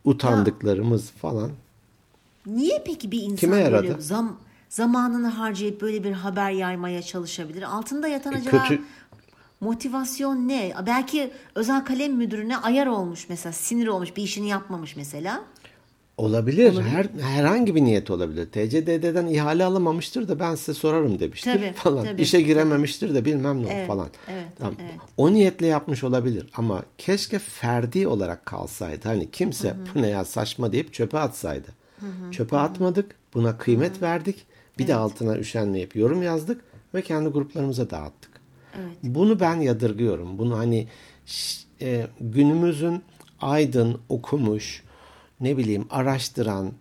utandıklarımız 0.05 1.11
falan? 1.11 1.51
Niye 2.45 2.83
peki 2.85 3.11
bir 3.11 3.21
insan 3.21 3.35
Kime 3.35 3.51
böyle 3.51 3.63
yaradı? 3.63 4.01
zam 4.01 4.37
zamanını 4.69 5.27
harcayıp 5.27 5.81
böyle 5.81 6.03
bir 6.03 6.11
haber 6.11 6.51
yaymaya 6.51 7.01
çalışabilir? 7.01 7.61
Altında 7.61 8.07
yatan 8.07 8.33
acaba 8.33 8.63
kötü- 8.63 8.81
motivasyon 9.61 10.47
ne? 10.47 10.73
Belki 10.85 11.31
özel 11.55 11.85
kalem 11.85 12.13
müdürüne 12.13 12.57
ayar 12.57 12.87
olmuş 12.87 13.25
mesela, 13.29 13.53
sinir 13.53 13.87
olmuş, 13.87 14.17
bir 14.17 14.23
işini 14.23 14.49
yapmamış 14.49 14.95
mesela. 14.95 15.43
Olabilir. 16.19 16.81
Her 16.81 17.05
herhangi 17.21 17.75
bir 17.75 17.81
niyet 17.83 18.11
olabilir. 18.11 18.45
TCDD'den 18.45 19.27
ihale 19.27 19.65
alamamıştır 19.65 20.27
da 20.27 20.39
ben 20.39 20.55
size 20.55 20.73
sorarım 20.73 21.19
demiştir 21.19 21.53
Tabii, 21.53 21.73
falan. 21.75 22.05
tabii, 22.05 22.21
İşe 22.21 22.41
girememiştir 22.41 23.15
de 23.15 23.25
bilmem 23.25 23.63
ne 23.63 23.73
Evet, 23.73 23.87
falan. 23.87 24.07
evet, 24.27 24.45
Tamam. 24.59 24.73
evet. 24.81 24.93
O 25.17 25.33
niyetle 25.33 25.67
yapmış 25.67 26.03
olabilir 26.03 26.45
ama 26.55 26.83
keşke 26.97 27.39
ferdi 27.39 28.07
olarak 28.07 28.45
kalsaydı. 28.45 29.07
Hani 29.07 29.31
kimse 29.31 29.75
bu 29.95 30.01
ne 30.01 30.07
ya 30.07 30.25
saçma 30.25 30.71
deyip 30.71 30.93
çöpe 30.93 31.19
atsaydı. 31.19 31.67
Çöpe 32.31 32.57
atmadık. 32.57 33.15
Buna 33.33 33.57
kıymet 33.57 34.01
verdik. 34.01 34.45
Bir 34.79 34.87
de 34.87 34.95
altına 34.95 35.37
üşenmeyip 35.37 35.95
yorum 35.95 36.23
yazdık 36.23 36.61
ve 36.93 37.01
kendi 37.01 37.29
gruplarımıza 37.29 37.89
dağıttık. 37.89 38.31
Evet. 38.75 38.97
Bunu 39.03 39.39
ben 39.39 39.55
yadırgıyorum. 39.55 40.37
Bunu 40.37 40.57
hani 40.57 40.87
e, 41.81 42.07
günümüzün 42.21 43.03
aydın, 43.41 43.97
okumuş, 44.09 44.83
ne 45.41 45.57
bileyim 45.57 45.85
araştıran 45.89 46.71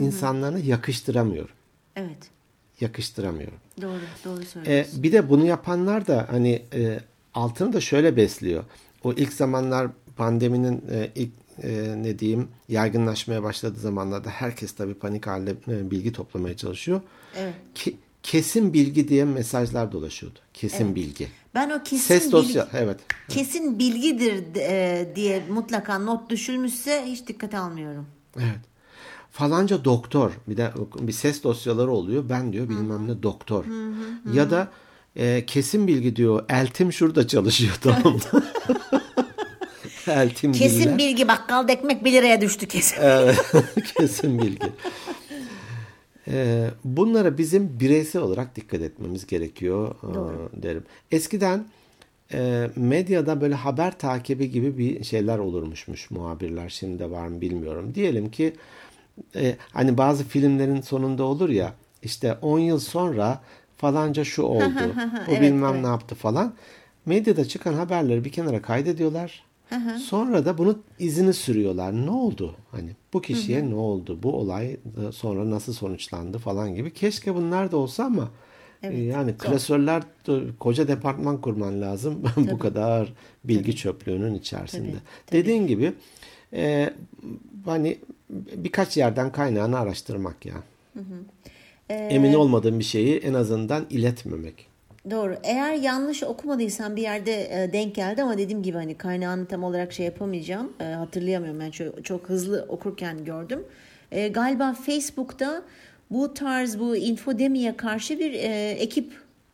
insanlarına 0.00 0.58
yakıştıramıyorum. 0.58 1.54
Evet. 1.96 2.18
Yakıştıramıyorum. 2.80 3.58
Doğru, 3.82 3.98
doğru 4.24 4.42
E, 4.42 4.44
söylüyorsun. 4.44 5.02
bir 5.02 5.12
de 5.12 5.30
bunu 5.30 5.46
yapanlar 5.46 6.06
da 6.06 6.26
hani 6.30 6.62
e, 6.74 7.00
altını 7.34 7.72
da 7.72 7.80
şöyle 7.80 8.16
besliyor. 8.16 8.64
O 9.04 9.12
ilk 9.12 9.32
zamanlar 9.32 9.88
pandeminin 10.16 10.84
e, 10.90 11.10
ilk 11.14 11.30
e, 11.62 11.94
ne 12.02 12.18
diyeyim 12.18 12.48
yaygınlaşmaya 12.68 13.42
başladığı 13.42 13.80
zamanlarda 13.80 14.30
herkes 14.30 14.72
tabii 14.74 14.94
panik 14.94 15.26
halde 15.26 15.50
e, 15.68 15.90
bilgi 15.90 16.12
toplamaya 16.12 16.56
çalışıyor. 16.56 17.00
Evet. 17.36 17.54
Ki, 17.74 17.96
kesin 18.30 18.72
bilgi 18.72 19.08
diye 19.08 19.24
mesajlar 19.24 19.92
dolaşıyordu. 19.92 20.38
Kesin 20.54 20.94
bilgi. 20.94 21.28
Ben 21.54 21.70
o 21.70 21.82
kesin 21.82 21.96
Ses 22.04 22.22
bilgi- 22.24 22.32
dosya 22.32 22.68
evet. 22.72 23.00
kesin 23.28 23.78
bilgidir 23.78 24.44
e, 24.56 25.08
diye 25.16 25.42
mutlaka 25.50 25.98
not 25.98 26.30
düşülmüşse 26.30 27.04
hiç 27.06 27.26
dikkate 27.26 27.58
almıyorum. 27.58 28.06
Evet. 28.36 28.60
Falanca 29.30 29.84
doktor 29.84 30.30
bir 30.48 30.56
de 30.56 30.70
bir 30.98 31.12
ses 31.12 31.42
dosyaları 31.42 31.90
oluyor. 31.90 32.24
Ben 32.28 32.52
diyor 32.52 32.68
bilmem 32.68 33.08
ne 33.08 33.22
doktor. 33.22 33.64
Ya 34.34 34.50
da 34.50 34.68
e, 35.16 35.46
kesin 35.46 35.86
bilgi 35.86 36.16
diyor. 36.16 36.44
Eltim 36.48 36.92
şurada 36.92 37.28
çalışıyor 37.28 37.74
tamam 37.80 38.12
mı? 38.32 38.42
Eltim 40.06 40.52
Kesin 40.52 40.78
bilgiler. 40.78 40.98
bilgi 40.98 41.28
bakkal 41.28 41.68
ekmek 41.68 42.04
1 42.04 42.12
liraya 42.12 42.40
düştü 42.40 42.66
kesin. 42.68 42.96
Evet, 43.00 43.52
kesin 43.98 44.38
bilgi. 44.38 44.66
Ee, 46.28 46.70
bunlara 46.84 47.38
bizim 47.38 47.80
bireysel 47.80 48.22
olarak 48.22 48.56
dikkat 48.56 48.80
etmemiz 48.80 49.26
gerekiyor 49.26 49.94
e, 50.02 50.62
derim. 50.62 50.84
Eskiden 51.10 51.64
e, 52.32 52.70
medyada 52.76 53.40
böyle 53.40 53.54
haber 53.54 53.98
takibi 53.98 54.50
gibi 54.50 54.78
bir 54.78 55.04
şeyler 55.04 55.38
olurmuşmuş 55.38 56.10
muhabirler. 56.10 56.68
Şimdi 56.68 56.98
de 56.98 57.10
var 57.10 57.26
mı 57.26 57.40
bilmiyorum. 57.40 57.94
Diyelim 57.94 58.30
ki 58.30 58.52
e, 59.36 59.56
hani 59.72 59.98
bazı 59.98 60.24
filmlerin 60.24 60.80
sonunda 60.80 61.24
olur 61.24 61.48
ya 61.48 61.74
işte 62.02 62.34
10 62.42 62.58
yıl 62.58 62.78
sonra 62.78 63.40
falanca 63.76 64.24
şu 64.24 64.42
oldu. 64.42 64.94
bu 65.26 65.30
evet, 65.30 65.42
bilmem 65.42 65.72
evet. 65.72 65.82
ne 65.82 65.88
yaptı 65.88 66.14
falan. 66.14 66.54
Medyada 67.06 67.44
çıkan 67.44 67.74
haberleri 67.74 68.24
bir 68.24 68.32
kenara 68.32 68.62
kaydediyorlar. 68.62 69.46
Sonra 69.98 70.44
da 70.44 70.58
bunu 70.58 70.78
izini 70.98 71.34
sürüyorlar. 71.34 71.92
Ne 72.06 72.10
oldu? 72.10 72.54
Hani 72.70 72.90
bu 73.16 73.20
kişiye 73.20 73.70
ne 73.70 73.74
oldu? 73.74 74.18
Bu 74.22 74.32
olay 74.36 74.76
da 74.96 75.12
sonra 75.12 75.50
nasıl 75.50 75.72
sonuçlandı 75.72 76.38
falan 76.38 76.74
gibi. 76.74 76.92
Keşke 76.92 77.34
bunlar 77.34 77.72
da 77.72 77.76
olsa 77.76 78.04
ama 78.04 78.30
e, 78.82 78.98
yani 78.98 79.34
klasörler 79.38 80.02
de- 80.02 80.56
koca 80.60 80.88
departman 80.88 81.40
kurman 81.40 81.80
lazım 81.82 82.22
bu 82.36 82.58
kadar 82.58 83.12
bilgi 83.44 83.76
çöplüğünün 83.76 84.34
içerisinde. 84.34 84.90
Tabii, 84.90 85.00
tabii. 85.26 85.38
Dediğin 85.40 85.66
gibi 85.66 85.92
e, 86.52 86.94
hani 87.64 87.98
birkaç 88.56 88.96
yerden 88.96 89.32
kaynağını 89.32 89.78
araştırmak 89.78 90.46
ya. 90.46 90.54
Ee, 91.90 91.94
Emin 91.94 92.34
olmadığın 92.34 92.78
bir 92.78 92.84
şeyi 92.84 93.16
en 93.18 93.34
azından 93.34 93.86
iletmemek. 93.90 94.66
Doğru. 95.10 95.36
Eğer 95.42 95.74
yanlış 95.74 96.22
okumadıysan 96.22 96.96
bir 96.96 97.02
yerde 97.02 97.64
e, 97.64 97.72
denk 97.72 97.94
geldi 97.94 98.22
ama 98.22 98.38
dediğim 98.38 98.62
gibi 98.62 98.76
hani 98.76 98.94
kaynağını 98.94 99.46
tam 99.46 99.64
olarak 99.64 99.92
şey 99.92 100.06
yapamayacağım. 100.06 100.72
E, 100.80 100.84
hatırlayamıyorum. 100.84 101.60
Ben 101.60 101.70
çok, 101.70 102.04
çok 102.04 102.28
hızlı 102.28 102.66
okurken 102.68 103.24
gördüm. 103.24 103.64
E, 104.12 104.28
galiba 104.28 104.74
Facebook'ta 104.74 105.62
bu 106.10 106.34
tarz 106.34 106.78
bu 106.78 106.96
infodemiye 106.96 107.76
karşı 107.76 108.18
bir 108.18 108.32
e, 108.32 108.70
ekip 108.70 109.12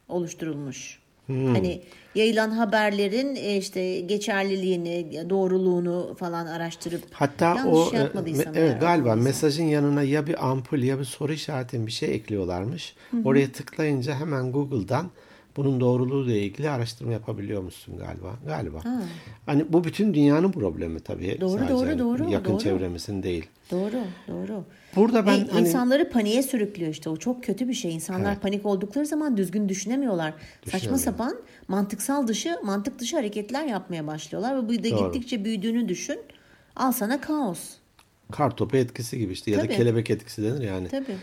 oluşturulmuş. 0.09 1.03
Hani 1.27 1.83
yayılan 2.15 2.51
haberlerin 2.51 3.37
e, 3.37 3.57
işte 3.57 4.01
geçerliliğini, 4.01 5.31
doğruluğunu 5.31 6.17
falan 6.19 6.47
araştırıp 6.47 7.03
Hatta 7.13 7.45
yanlış 7.45 7.79
o 7.79 7.91
şey 7.91 7.99
e, 7.99 8.03
yapmadıysam 8.03 8.55
eğer 8.55 8.63
evet 8.63 8.81
galiba 8.81 9.09
okumadıysam. 9.09 9.25
mesajın 9.25 9.65
yanına 9.65 10.03
ya 10.03 10.27
bir 10.27 10.51
ampul 10.51 10.79
ya 10.79 10.99
bir 10.99 11.05
soru 11.05 11.33
işareti 11.33 11.87
bir 11.87 11.93
şey 11.93 12.15
ekliyorlarmış. 12.15 12.95
Oraya 13.25 13.53
tıklayınca 13.53 14.15
hemen 14.15 14.53
Google'dan 14.53 15.11
bunun 15.57 15.81
doğruluğuyla 15.81 16.37
ilgili 16.37 16.71
araştırma 16.71 17.13
yapabiliyor 17.13 17.63
musun 17.63 17.95
galiba? 17.99 18.37
Galiba. 18.47 18.83
Hani 19.47 19.73
bu 19.73 19.85
bütün 19.85 20.15
dünyanın 20.15 20.53
problemi 20.53 21.01
tabii. 21.01 21.39
Doğru, 21.41 21.59
Sadece 21.59 21.73
doğru, 21.75 21.99
doğru, 21.99 22.31
Yakın 22.31 22.53
doğru. 22.53 22.61
çevremizin 22.63 23.23
değil. 23.23 23.47
Doğru, 23.71 23.97
doğru. 24.29 24.65
Burada 24.97 25.27
ben 25.27 25.41
Ve 25.41 25.51
hani 25.51 25.61
insanları 25.69 26.11
paniğe 26.11 26.43
sürüklüyor 26.43 26.91
işte. 26.91 27.11
O 27.11 27.17
çok 27.17 27.45
kötü 27.45 27.69
bir 27.69 27.75
şey. 27.75 27.95
İnsanlar 27.95 28.33
Evet. 28.33 28.43
panik 28.43 28.67
oldukları 28.67 29.07
zaman 29.07 29.37
düzgün 29.37 29.69
düşünemiyorlar. 29.69 30.35
Saçma 30.71 30.99
sapan 30.99 31.37
mantıksal 31.69 32.27
dışı, 32.29 32.57
mantık 32.65 32.99
dışı 32.99 33.17
hareketler 33.17 33.65
yapmaya 33.67 34.07
başlıyorlar 34.07 34.57
ve 34.57 34.69
bu 34.69 34.85
da 34.85 34.91
Doğru. 34.91 35.13
gittikçe 35.13 35.45
büyüdüğünü 35.45 35.89
düşün. 35.89 36.19
Al 36.77 36.93
sana 36.93 37.21
kaos. 37.21 37.59
kartopu 38.33 38.77
etkisi 38.77 39.19
gibi 39.19 39.33
işte 39.33 39.51
ya 39.51 39.59
da 39.59 39.63
Tabii. 39.63 39.77
kelebek 39.77 40.11
etkisi 40.11 40.43
denir 40.43 40.63
yani. 40.63 40.89
Tabii. 40.89 41.17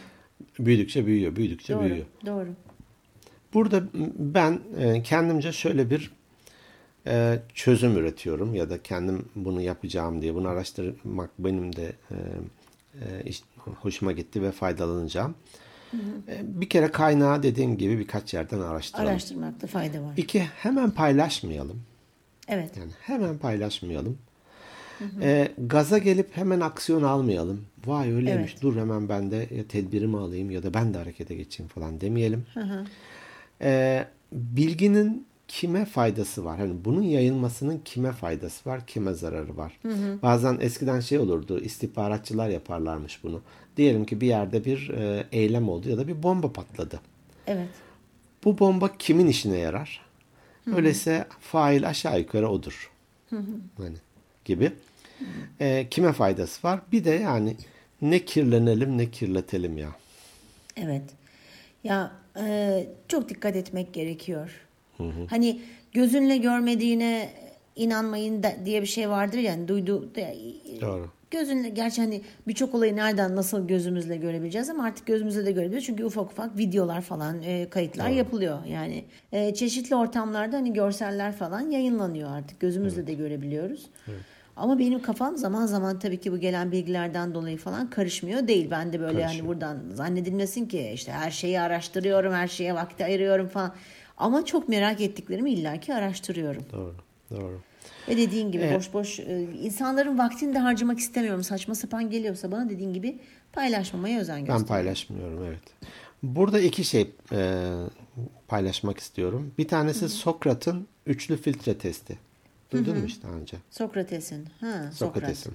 Büyüdükçe 0.60 1.06
büyüyor, 1.06 1.36
büyüdükçe 1.36 1.74
Doğru. 1.74 1.84
büyüyor. 1.84 2.06
Doğru. 2.26 2.48
Burada 3.54 3.84
ben 4.18 4.60
e, 4.78 5.04
kendimce 5.04 5.52
şöyle 5.52 5.90
bir 5.90 6.12
e, 7.08 7.40
çözüm 7.54 7.98
üretiyorum 7.98 8.56
ya 8.56 8.70
da 8.70 8.84
kendim 8.84 9.26
bunu 9.36 9.62
yapacağım 9.62 10.22
diye 10.22 10.36
bunu 10.36 10.48
araştırmak 10.48 11.30
benim 11.40 11.76
de 11.76 11.94
e, 12.12 12.16
hoşuma 13.66 14.12
gitti 14.12 14.42
ve 14.42 14.52
faydalanacağım. 14.52 15.36
Bir 16.42 16.70
kere 16.70 16.92
kaynağı 16.92 17.44
dediğim 17.44 17.78
gibi 17.78 18.00
birkaç 18.00 18.34
yerden 18.34 18.60
araştıralım. 18.60 19.12
Araştırmakta 19.12 19.68
fayda 19.68 20.04
var. 20.04 20.14
İki 20.18 20.40
hemen 20.40 20.92
paylaşmayalım. 20.92 21.82
Evet. 22.48 22.78
Yani 22.78 22.92
hemen 23.02 23.38
paylaşmayalım. 23.38 24.18
E, 25.22 25.52
gaza 25.58 25.98
gelip 25.98 26.38
hemen 26.38 26.60
aksiyon 26.60 27.04
almayalım. 27.04 27.66
Vay 27.86 28.12
öyleymiş. 28.14 28.52
Evet. 28.52 28.62
Dur 28.62 28.76
hemen 28.76 29.10
ben 29.10 29.32
de 29.32 29.64
tedbirimi 29.64 30.18
alayım 30.18 30.52
ya 30.52 30.64
da 30.64 30.74
ben 30.74 30.94
de 30.94 30.98
harekete 30.98 31.36
geçeyim 31.36 31.70
falan 31.70 32.02
demeyelim. 32.02 32.46
E, 33.62 34.06
bilginin 34.32 35.28
kime 35.48 35.86
faydası 35.86 36.46
var? 36.46 36.60
Hani 36.60 36.86
bunun 36.86 37.02
yayılmasının 37.02 37.82
kime 37.86 38.12
faydası 38.12 38.70
var, 38.70 38.88
kime 38.88 39.14
zararı 39.14 39.58
var? 39.58 39.80
Bazen 40.22 40.58
eskiden 40.62 41.00
şey 41.00 41.20
olurdu, 41.20 41.60
istihbaratçılar 41.60 42.50
yaparlarmış 42.50 43.24
bunu. 43.24 43.42
Diyelim 43.78 44.06
ki 44.06 44.22
bir 44.22 44.28
yerde 44.28 44.66
bir 44.66 44.90
e, 44.90 45.28
eylem 45.32 45.70
oldu 45.70 45.90
ya 45.90 45.98
da 45.98 46.08
bir 46.08 46.24
bomba 46.24 46.54
patladı. 46.54 47.00
Evet. 47.48 47.70
Bu 48.44 48.60
bomba 48.60 48.98
kimin 48.98 49.28
işine 49.28 49.58
yarar? 49.58 50.02
Öyleyse 50.76 51.28
fail 51.40 51.88
aşağı 51.88 52.20
yukarı 52.20 52.50
odur. 52.50 52.92
Hani 53.78 53.96
gibi. 54.46 54.72
Ee, 55.62 55.88
kime 55.90 56.14
faydası 56.14 56.68
var? 56.68 56.80
Bir 56.92 57.04
de 57.04 57.10
yani 57.12 57.56
ne 58.02 58.26
kirlenelim 58.26 58.98
ne 58.98 59.12
kirletelim 59.12 59.78
ya. 59.78 59.90
Evet. 60.78 61.04
Ya 61.84 62.12
e, 62.40 62.88
çok 63.08 63.30
dikkat 63.30 63.56
etmek 63.56 63.94
gerekiyor. 63.94 64.68
Hani 65.30 65.62
gözünle 65.94 66.38
görmediğine 66.38 67.30
inanmayın 67.76 68.44
da, 68.44 68.52
diye 68.66 68.82
bir 68.82 68.88
şey 68.88 69.10
vardır 69.10 69.38
yani 69.38 69.68
duydu 69.68 70.10
Doğru. 70.82 71.10
Gözünle 71.32 71.70
gerçi 71.70 72.02
hani 72.02 72.22
birçok 72.48 72.76
olayı 72.76 72.96
nereden 72.96 73.36
nasıl 73.36 73.68
gözümüzle 73.68 74.18
görebileceğiz 74.18 74.70
ama 74.70 74.84
artık 74.84 75.06
gözümüzle 75.08 75.46
de 75.46 75.52
görebiliriz. 75.52 75.86
Çünkü 75.86 76.06
ufak 76.06 76.32
ufak 76.32 76.58
videolar 76.58 77.02
falan 77.02 77.42
e, 77.42 77.70
kayıtlar 77.70 78.10
yapılıyor. 78.10 78.66
Yani 78.66 79.06
e, 79.32 79.54
çeşitli 79.54 79.96
ortamlarda 79.96 80.58
hani 80.58 80.74
görseller 80.74 81.32
falan 81.32 81.62
yayınlanıyor 81.62 82.32
artık. 82.32 82.60
Gözümüzle 82.60 83.08
de 83.08 83.14
görebiliyoruz. 83.14 83.90
Ama 84.60 84.80
benim 84.80 85.02
kafam 85.02 85.38
zaman 85.38 85.66
zaman 85.66 86.00
tabii 86.00 86.20
ki 86.20 86.32
bu 86.32 86.38
gelen 86.38 86.72
bilgilerden 86.72 87.34
dolayı 87.34 87.58
falan 87.58 87.90
karışmıyor 87.90 88.48
değil. 88.48 88.68
Ben 88.72 88.94
de 88.94 89.00
böyle 89.00 89.26
hani 89.26 89.48
buradan 89.48 89.78
zannedilmesin 89.94 90.66
ki 90.66 90.92
işte 90.94 91.12
her 91.12 91.32
şeyi 91.32 91.60
araştırıyorum, 91.60 92.34
her 92.34 92.48
şeye 92.48 92.76
vakti 92.76 93.06
ayırıyorum 93.06 93.48
falan. 93.48 93.76
Ama 94.18 94.46
çok 94.46 94.70
merak 94.70 95.02
ettiklerimi 95.02 95.52
illaki 95.52 95.94
araştırıyorum. 95.94 96.64
Doğru. 96.74 96.96
Doğru. 97.32 97.60
Ve 98.08 98.18
dediğin 98.18 98.52
gibi 98.52 98.72
boş 98.76 98.94
boş 98.94 99.20
e, 99.20 99.42
insanların 99.62 100.18
vaktini 100.18 100.56
de 100.56 100.60
harcamak 100.60 101.00
istemiyorum. 101.00 101.44
Saçma 101.44 101.76
sapan 101.76 102.10
geliyorsa 102.10 102.52
bana 102.52 102.70
dediğin 102.70 102.94
gibi 102.94 103.20
paylaşmamaya 103.54 104.20
özen 104.20 104.36
Ben 104.36 104.42
gösteriyorum. 104.42 104.68
paylaşmıyorum 104.68 105.44
evet. 105.48 105.94
Burada 106.24 106.60
iki 106.60 106.84
şey 106.84 107.12
e, 107.32 107.70
paylaşmak 108.48 109.00
istiyorum. 109.00 109.52
Bir 109.58 109.68
tanesi 109.68 110.10
Sokrat'ın 110.10 110.88
üçlü 111.06 111.38
filtre 111.38 111.78
testi. 111.78 112.29
Duydun 112.72 112.98
mu 112.98 113.06
hiç 113.06 113.24
daha 113.24 113.32
önce? 113.32 113.58
Sokrates'in. 113.70 114.46
Ha, 114.62 114.92
Sokrates'in. 114.94 115.54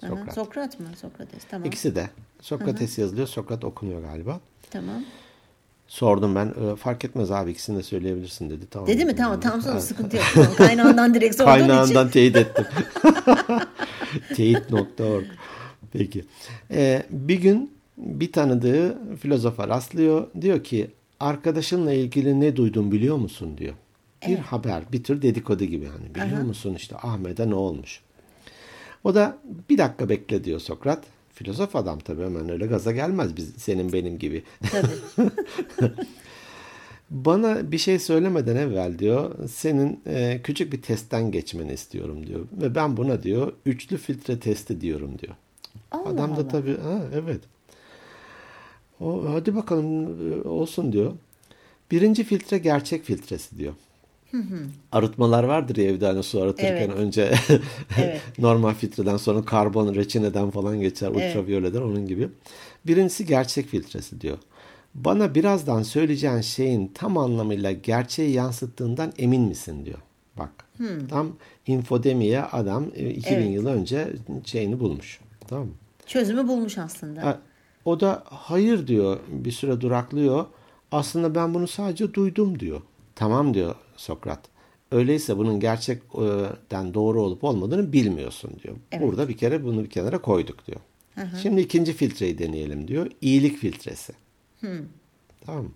Sokrat. 0.00 0.18
Sokrat. 0.18 0.34
Sokrat 0.34 0.80
mı? 0.80 0.86
Sokrates. 1.00 1.44
Tamam. 1.50 1.68
İkisi 1.68 1.94
de. 1.96 2.10
Sokrates 2.40 2.98
yazılıyor, 2.98 3.26
Sokrat 3.26 3.64
okunuyor 3.64 4.02
galiba. 4.02 4.40
Tamam. 4.70 5.04
Sordum 5.88 6.34
ben. 6.34 6.46
e, 6.46 6.76
fark 6.76 7.04
etmez 7.04 7.30
abi 7.30 7.50
ikisini 7.50 7.78
de 7.78 7.82
söyleyebilirsin 7.82 8.50
dedi. 8.50 8.66
Tamam. 8.70 8.88
Dedi 8.88 9.04
mi? 9.04 9.16
Tamam 9.16 9.40
tamam 9.40 9.62
sonra 9.62 9.80
sıkıntı 9.80 10.16
yok. 10.16 10.24
Tamam, 10.34 10.54
Kaynağından 10.56 11.14
direkt 11.14 11.36
sorduğum 11.36 11.52
Kaynağından 11.54 12.08
için. 12.08 12.12
teyit 12.12 12.36
ettim. 12.36 12.64
Teyit.org. 14.36 15.24
Peki. 15.92 16.24
Ee, 16.70 17.02
bir 17.10 17.40
gün 17.40 17.72
bir 17.96 18.32
tanıdığı 18.32 19.16
filozofa 19.16 19.68
rastlıyor. 19.68 20.26
Diyor 20.40 20.64
ki 20.64 20.90
arkadaşınla 21.20 21.92
ilgili 21.92 22.40
ne 22.40 22.56
duydun 22.56 22.92
biliyor 22.92 23.16
musun 23.16 23.58
diyor. 23.58 23.74
Bir 24.28 24.38
haber, 24.38 24.82
bir 24.92 25.04
tür 25.04 25.22
dedikodu 25.22 25.64
gibi 25.64 25.86
hani 25.86 26.14
biliyor 26.14 26.42
musun 26.42 26.74
işte 26.74 26.96
Ahmet'e 26.96 27.50
ne 27.50 27.54
olmuş. 27.54 28.00
O 29.04 29.14
da 29.14 29.38
bir 29.70 29.78
dakika 29.78 30.08
bekle 30.08 30.44
diyor 30.44 30.60
Sokrat. 30.60 31.04
Filozof 31.34 31.76
adam 31.76 31.98
tabii 31.98 32.22
hemen 32.22 32.48
öyle 32.48 32.66
gaza 32.66 32.92
gelmez 32.92 33.36
biz 33.36 33.54
senin 33.56 33.92
benim 33.92 34.18
gibi. 34.18 34.42
Tabii. 34.70 35.30
Bana 37.10 37.72
bir 37.72 37.78
şey 37.78 37.98
söylemeden 37.98 38.56
evvel 38.56 38.98
diyor 38.98 39.48
senin 39.48 40.00
e, 40.06 40.40
küçük 40.44 40.72
bir 40.72 40.82
testten 40.82 41.30
geçmeni 41.30 41.72
istiyorum 41.72 42.26
diyor. 42.26 42.40
Ve 42.52 42.74
ben 42.74 42.96
buna 42.96 43.22
diyor 43.22 43.52
üçlü 43.66 43.96
filtre 43.96 44.40
testi 44.40 44.80
diyorum 44.80 45.18
diyor. 45.18 45.34
Allah 45.90 46.08
Adam 46.08 46.30
da 46.30 46.34
Allah. 46.34 46.48
tabii 46.48 46.76
ha, 46.76 47.02
evet. 47.14 47.40
O, 49.00 49.24
hadi 49.32 49.56
bakalım 49.56 50.04
e, 50.32 50.48
olsun 50.48 50.92
diyor. 50.92 51.12
Birinci 51.90 52.24
filtre 52.24 52.58
gerçek 52.58 53.04
filtresi 53.04 53.58
diyor. 53.58 53.74
Arıtmalar 54.92 55.44
vardır 55.44 55.76
ya 55.76 55.84
evde 55.84 56.06
hani 56.06 56.22
su 56.22 56.42
arıtırken 56.42 56.74
Evet. 56.88 56.96
önce 56.96 57.34
Evet. 57.98 58.20
normal 58.38 58.74
filtreden 58.74 59.16
sonra 59.16 59.44
karbon 59.44 59.94
reçineden 59.94 60.50
falan 60.50 60.80
geçer 60.80 61.08
ultraviyoleden 61.08 61.82
onun 61.82 62.06
gibi. 62.06 62.28
Birincisi 62.86 63.26
gerçek 63.26 63.66
filtresi 63.66 64.20
diyor. 64.20 64.38
Bana 64.94 65.34
birazdan 65.34 65.82
söyleyeceğin 65.82 66.40
şeyin 66.40 66.86
tam 66.94 67.18
anlamıyla 67.18 67.72
gerçeği 67.72 68.32
yansıttığından 68.32 69.12
emin 69.18 69.42
misin 69.42 69.84
diyor. 69.86 69.98
Bak 70.38 70.50
tam 71.10 71.32
infodemiye 71.66 72.42
adam 72.42 72.84
e, 72.94 73.10
2000 73.10 73.36
Evet. 73.36 73.54
yıl 73.54 73.66
önce 73.66 74.08
şeyini 74.44 74.80
bulmuş. 74.80 75.20
Tamam 75.48 75.66
mı? 75.66 75.72
Çözümü 76.06 76.48
bulmuş 76.48 76.78
aslında. 76.78 77.40
O 77.84 78.00
da 78.00 78.22
hayır 78.26 78.86
diyor 78.86 79.18
bir 79.28 79.52
süre 79.52 79.80
duraklıyor. 79.80 80.46
Aslında 80.92 81.34
ben 81.34 81.54
bunu 81.54 81.66
sadece 81.68 82.14
duydum 82.14 82.60
diyor. 82.60 82.80
Tamam 83.14 83.54
diyor 83.54 83.74
Sokrat. 83.96 84.40
Öyleyse 84.92 85.36
bunun 85.38 85.60
gerçekten 85.60 86.94
doğru 86.94 87.22
olup 87.22 87.44
olmadığını 87.44 87.92
bilmiyorsun 87.92 88.50
diyor. 88.62 88.76
Burada 89.00 89.28
bir 89.28 89.36
kere 89.36 89.64
bunu 89.64 89.84
bir 89.84 89.90
kenara 89.90 90.18
koyduk 90.18 90.66
diyor. 90.66 90.80
Şimdi 91.42 91.60
ikinci 91.60 91.92
filtreyi 91.92 92.38
deneyelim 92.38 92.88
diyor. 92.88 93.06
İyilik 93.20 93.56
filtresi. 93.58 94.12
Tamam 95.46 95.64
mı? 95.64 95.70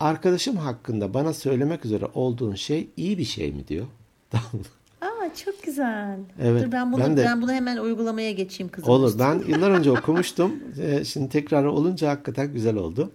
Arkadaşım 0.00 0.56
hakkında 0.56 1.14
bana 1.14 1.32
söylemek 1.34 1.84
üzere 1.84 2.06
olduğun 2.14 2.54
şey 2.54 2.88
iyi 2.96 3.18
bir 3.18 3.24
şey 3.24 3.52
mi 3.52 3.68
diyor. 3.68 3.86
Tamam? 4.30 4.64
Aa 5.00 5.34
çok 5.44 5.62
güzel. 5.62 6.18
Evet, 6.42 6.64
Dur 6.66 6.72
ben 6.72 6.92
bunu 6.92 7.00
ben 7.00 7.16
ben, 7.16 7.38
de- 7.38 7.42
bunu 7.42 7.52
hemen 7.52 7.76
uygulamaya 7.76 8.32
geçeyim 8.32 8.72
kızım. 8.72 8.90
Olur. 8.90 9.18
Ben 9.18 9.42
yıllar 9.48 9.70
önce 9.70 9.90
okumuştum. 9.90 10.52
Ee, 10.80 11.04
Şimdi 11.04 11.28
tekrar 11.28 11.64
olunca 11.64 12.10
hakikaten 12.10 12.52
güzel 12.52 12.76
oldu. 12.76 13.12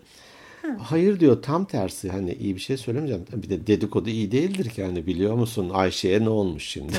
Hayır 0.79 1.19
diyor 1.19 1.41
tam 1.41 1.65
tersi 1.65 2.09
hani 2.09 2.33
iyi 2.33 2.55
bir 2.55 2.61
şey 2.61 2.77
söylemeyeceğim. 2.77 3.25
Bir 3.35 3.49
de 3.49 3.67
dedikodu 3.67 4.09
iyi 4.09 4.31
değildir 4.31 4.69
ki 4.69 4.83
hani 4.83 5.05
biliyor 5.07 5.35
musun 5.35 5.69
Ayşe'ye 5.73 6.23
ne 6.23 6.29
olmuş 6.29 6.63
şimdi? 6.67 6.93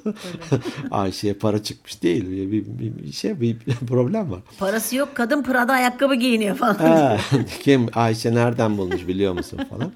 Ayşe'ye 0.90 1.34
para 1.34 1.62
çıkmış 1.62 2.02
değil. 2.02 2.30
Bir, 2.30 2.52
bir, 2.52 2.64
bir- 2.78 3.12
şey 3.12 3.40
bir 3.40 3.58
problem 3.88 4.30
var. 4.30 4.40
Parası 4.58 4.96
yok 4.96 5.08
kadın 5.14 5.42
Prada 5.42 5.72
ayakkabı 5.72 6.14
giyiniyor 6.14 6.56
falan. 6.56 6.74
Ha, 6.74 7.18
kim 7.62 7.86
Ayşe 7.94 8.34
nereden 8.34 8.78
bulmuş 8.78 9.08
biliyor 9.08 9.32
musun 9.32 9.60
falan. 9.70 9.92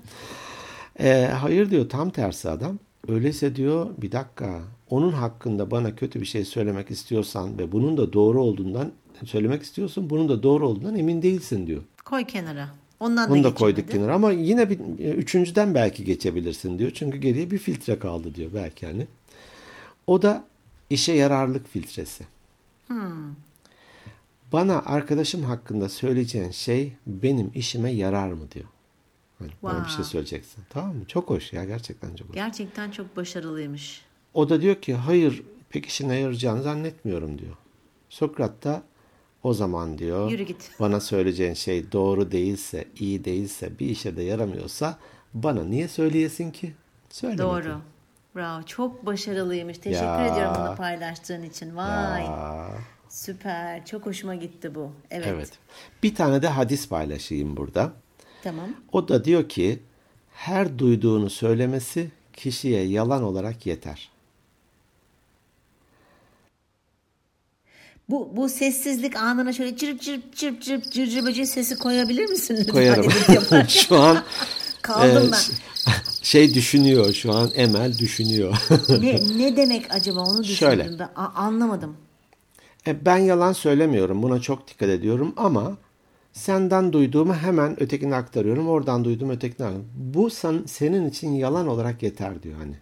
Ee, 1.00 1.30
hayır 1.40 1.70
diyor 1.70 1.88
tam 1.88 2.10
tersi 2.10 2.50
adam. 2.50 2.78
Öyleyse 3.08 3.56
diyor 3.56 3.86
bir 3.98 4.12
dakika 4.12 4.60
onun 4.90 5.12
hakkında 5.12 5.70
bana 5.70 5.96
kötü 5.96 6.20
bir 6.20 6.26
şey 6.26 6.44
söylemek 6.44 6.90
istiyorsan 6.90 7.58
ve 7.58 7.72
bunun 7.72 7.96
da 7.96 8.12
doğru 8.12 8.42
olduğundan 8.42 8.92
söylemek 9.24 9.62
istiyorsun 9.62 10.10
bunun 10.10 10.28
da 10.28 10.42
doğru 10.42 10.68
olduğundan 10.68 10.96
emin 10.96 11.22
değilsin 11.22 11.66
diyor. 11.66 11.82
Koy 12.04 12.24
kenara. 12.24 12.68
Ondan 13.00 13.30
Bunu 13.30 13.44
da 13.44 13.50
da 13.50 13.54
koyduk 13.54 13.90
kenara 13.90 14.14
ama 14.14 14.32
yine 14.32 14.70
bir 14.70 14.78
e, 15.04 15.10
üçüncüden 15.10 15.74
belki 15.74 16.04
geçebilirsin 16.04 16.78
diyor. 16.78 16.90
Çünkü 16.94 17.18
geriye 17.18 17.50
bir 17.50 17.58
filtre 17.58 17.98
kaldı 17.98 18.34
diyor 18.34 18.50
belki 18.54 18.86
hani. 18.86 19.06
O 20.06 20.22
da 20.22 20.44
işe 20.90 21.12
yararlık 21.12 21.68
filtresi. 21.68 22.24
Bana 24.52 24.82
arkadaşım 24.86 25.42
hakkında 25.42 25.88
söyleyeceğin 25.88 26.50
şey 26.50 26.92
benim 27.06 27.50
işime 27.54 27.90
yarar 27.90 28.28
mı 28.32 28.50
diyor. 28.54 28.64
Hani 29.38 29.50
bana 29.62 29.78
bir 29.78 29.88
şey 29.88 29.96
Wow. 29.96 30.04
söyleyeceksin. 30.10 30.64
Tamam 30.70 30.96
mı? 30.96 31.04
Çok 31.08 31.30
hoş 31.30 31.52
ya 31.52 31.64
gerçekten 31.64 32.14
çok 32.16 32.28
hoş. 32.28 32.34
Gerçekten 32.34 32.90
çok 32.90 33.16
başarılıymış. 33.16 34.02
O 34.34 34.48
da 34.48 34.60
diyor 34.62 34.74
ki 34.82 34.94
hayır 34.94 35.42
pek 35.70 35.86
işine 35.86 36.16
yarayacağını 36.18 36.62
zannetmiyorum 36.62 37.38
diyor. 37.38 37.56
Sokrat 38.08 38.64
da 38.64 38.82
o 39.44 39.54
zaman 39.54 39.98
diyor 39.98 40.30
Yürü 40.30 40.42
git. 40.42 40.70
bana 40.80 41.00
söyleyeceğin 41.00 41.54
şey 41.54 41.92
doğru 41.92 42.32
değilse, 42.32 42.84
iyi 42.98 43.24
değilse, 43.24 43.78
bir 43.78 43.86
işe 43.86 44.16
de 44.16 44.22
yaramıyorsa 44.22 44.98
bana 45.34 45.64
niye 45.64 45.88
söyleyesin 45.88 46.50
ki? 46.50 46.72
Söyle 47.10 47.38
Doğru. 47.38 47.56
bakayım. 47.58 47.82
Bravo. 48.36 48.62
Çok 48.62 49.06
başarılıymış. 49.06 49.78
Teşekkür 49.78 50.04
Ya. 50.06 50.26
ediyorum 50.26 50.54
bunu 50.66 50.76
paylaştığın 50.76 51.42
için. 51.42 51.76
Vay. 51.76 52.22
Aa, 52.28 52.68
Süper. 53.08 53.86
Çok 53.86 54.06
hoşuma 54.06 54.34
gitti 54.34 54.74
bu. 54.74 54.92
Evet. 55.10 55.26
evet. 55.30 55.52
Bir 56.02 56.14
tane 56.14 56.42
de 56.42 56.48
hadis 56.48 56.88
paylaşayım 56.88 57.56
burada. 57.56 57.92
Tamam. 58.42 58.68
O 58.92 59.08
da 59.08 59.24
diyor 59.24 59.48
ki 59.48 59.78
her 60.32 60.78
duyduğunu 60.78 61.30
söylemesi 61.30 62.10
kişiye 62.32 62.82
yalan 62.84 63.22
olarak 63.22 63.66
yeter. 63.66 64.10
Bu 68.10 68.36
bu 68.36 68.48
sessizlik 68.48 69.16
anına 69.16 69.52
şöyle 69.52 69.76
çırp 69.76 70.02
çırp 70.02 70.36
çırp 70.36 70.62
çırp 70.62 70.92
cırcır 70.92 71.24
böceği 71.26 71.46
sesi 71.46 71.78
koyabilir 71.78 72.26
misin? 72.28 72.64
Koyarım. 72.72 73.10
Şu 73.68 73.96
an 74.00 74.18
Kaldım 74.82 75.28
e, 75.28 75.32
ben. 75.32 75.38
şey 76.22 76.54
düşünüyor 76.54 77.12
şu 77.12 77.32
an 77.32 77.50
Emel 77.54 77.98
düşünüyor. 77.98 78.56
ne, 78.88 79.38
ne 79.38 79.56
demek 79.56 79.94
acaba 79.94 80.20
onu 80.20 80.44
düşündüm 80.44 80.56
Şöyle. 80.56 80.98
ben. 80.98 81.08
A- 81.16 81.32
anlamadım. 81.34 81.96
E, 82.86 83.04
ben 83.04 83.16
yalan 83.18 83.52
söylemiyorum. 83.52 84.22
Buna 84.22 84.40
çok 84.40 84.68
dikkat 84.68 84.88
ediyorum 84.88 85.32
ama 85.36 85.76
senden 86.32 86.92
duyduğumu 86.92 87.34
hemen 87.34 87.82
ötekine 87.82 88.14
aktarıyorum. 88.14 88.68
Oradan 88.68 89.04
duyduğumu 89.04 89.32
ötekine 89.32 89.66
aktarıyorum. 89.66 89.90
Bu 89.96 90.30
sen, 90.30 90.62
senin 90.66 91.08
için 91.10 91.32
yalan 91.32 91.68
olarak 91.68 92.02
yeter 92.02 92.42
diyor 92.42 92.58
hani. 92.58 92.74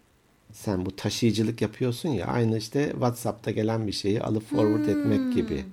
Sen 0.65 0.87
bu 0.87 0.97
taşıyıcılık 0.97 1.63
yapıyorsun 1.63 2.09
ya 2.09 2.27
aynı 2.27 2.59
işte 2.59 2.91
WhatsApp'ta 2.93 3.51
gelen 3.51 3.87
bir 3.87 3.93
şeyi 3.93 4.23
alıp 4.23 4.51
forward 4.51 4.89
etmek 4.89 5.33
gibi. 5.33 5.65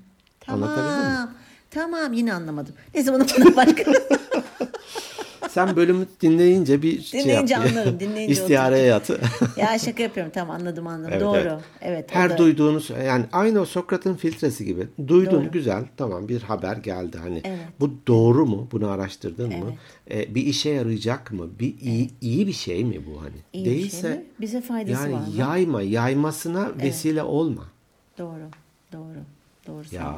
Anlatabildim 0.47 0.87
mi? 0.87 1.03
Tamam. 1.13 1.31
Tamam 1.71 2.13
yine 2.13 2.33
anlamadım. 2.33 2.73
Neyse 2.95 3.13
bunu 3.13 3.25
bana 3.39 3.55
başka. 3.55 3.91
Sen 5.49 5.75
bölümü 5.75 6.05
dinleyince 6.21 6.81
bir 6.81 7.01
şey 7.01 7.23
Dinleyince 7.23 7.53
yap. 7.53 7.65
anlarım, 7.69 7.99
dinleyince 7.99 8.33
İstihareye 8.41 8.85
yat. 8.85 9.09
ya 9.57 9.79
şaka 9.79 10.03
yapıyorum 10.03 10.31
tamam 10.35 10.55
anladım 10.61 10.87
anladım. 10.87 11.11
Evet, 11.13 11.21
Doğru. 11.21 11.37
evet. 11.39 11.59
Evet. 11.81 12.15
Her 12.15 12.29
da- 12.29 12.37
duyduğunu 12.37 12.81
yani 13.05 13.25
aynı 13.31 13.59
o 13.59 13.65
Sokrat'ın 13.65 14.15
filtresi 14.15 14.65
gibi. 14.65 14.87
Duydun 15.07 15.43
Doğru. 15.43 15.51
güzel 15.51 15.83
tamam 15.97 16.27
bir 16.27 16.41
haber 16.41 16.77
geldi 16.77 17.17
hani. 17.21 17.41
Evet. 17.45 17.59
Bu 17.79 17.91
doğru 18.07 18.45
mu? 18.45 18.67
Bunu 18.71 18.87
araştırdın 18.89 19.49
mı? 19.59 19.73
Ee, 20.11 20.35
bir 20.35 20.45
işe 20.45 20.69
yarayacak 20.69 21.31
mı? 21.31 21.47
Bir 21.59 21.73
iyi, 21.81 22.09
iyi 22.21 22.47
bir 22.47 22.53
şey 22.53 22.85
mi 22.85 23.01
bu 23.07 23.21
hani? 23.21 23.35
İyi 23.53 23.65
şey 23.65 23.73
Değilse 23.73 24.09
mi? 24.09 24.23
Bize 24.41 24.61
faydası 24.61 25.01
yani 25.03 25.13
var 25.13 25.19
mı? 25.19 25.33
yayma, 25.37 25.81
yaymasına 25.81 26.69
vesile 26.83 27.23
olma. 27.23 27.63
Doğru. 28.17 28.49
Doğru. 28.93 29.19
Doğru. 29.67 29.83
Ya. 29.91 30.15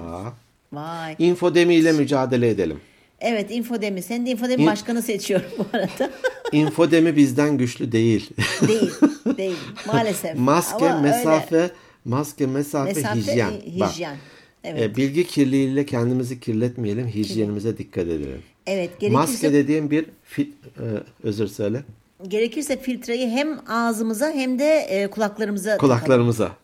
Vay. 0.73 1.15
İnfodemiyle 1.19 1.91
mücadele 1.91 2.49
edelim. 2.49 2.79
Evet 3.21 3.51
infodemi. 3.51 4.01
Sen 4.01 4.25
de 4.25 4.29
infodemi 4.29 4.63
İn- 4.63 4.67
başkanı 4.67 5.01
seçiyorum 5.01 5.47
bu 5.57 5.65
arada. 5.73 6.11
İnfodemi 6.51 7.15
bizden 7.15 7.57
güçlü 7.57 7.91
değil. 7.91 8.29
değil. 8.67 8.91
Değil. 9.37 9.55
Maalesef. 9.87 10.37
maske, 10.37 10.89
Ama 10.91 11.01
mesafe, 11.01 11.55
öyle. 11.55 11.71
maske, 12.05 12.45
mesafe, 12.47 12.93
Mesafe, 12.93 13.19
hijyen. 13.19 13.51
e, 13.51 13.79
Bak, 13.79 13.91
hijyen. 13.91 14.15
Evet. 14.63 14.81
e, 14.81 14.95
bilgi 14.95 15.27
kirliliğiyle 15.27 15.85
kendimizi 15.85 16.39
kirletmeyelim, 16.39 17.07
hijyenimize 17.07 17.77
dikkat 17.77 18.03
edelim. 18.03 18.41
Evet. 18.67 18.99
Gerekirse, 18.99 19.09
Maske 19.21 19.53
dediğim 19.53 19.91
bir 19.91 20.05
fil, 20.23 20.45
e, 20.47 20.83
özür 21.23 21.47
söyle. 21.47 21.83
gerekirse 22.27 22.81
filtreyi 22.81 23.29
hem 23.29 23.59
ağzımıza 23.69 24.31
hem 24.31 24.59
de 24.59 24.65
e, 24.89 25.07
kulaklarımıza 25.07 25.77
takalım. 25.77 25.89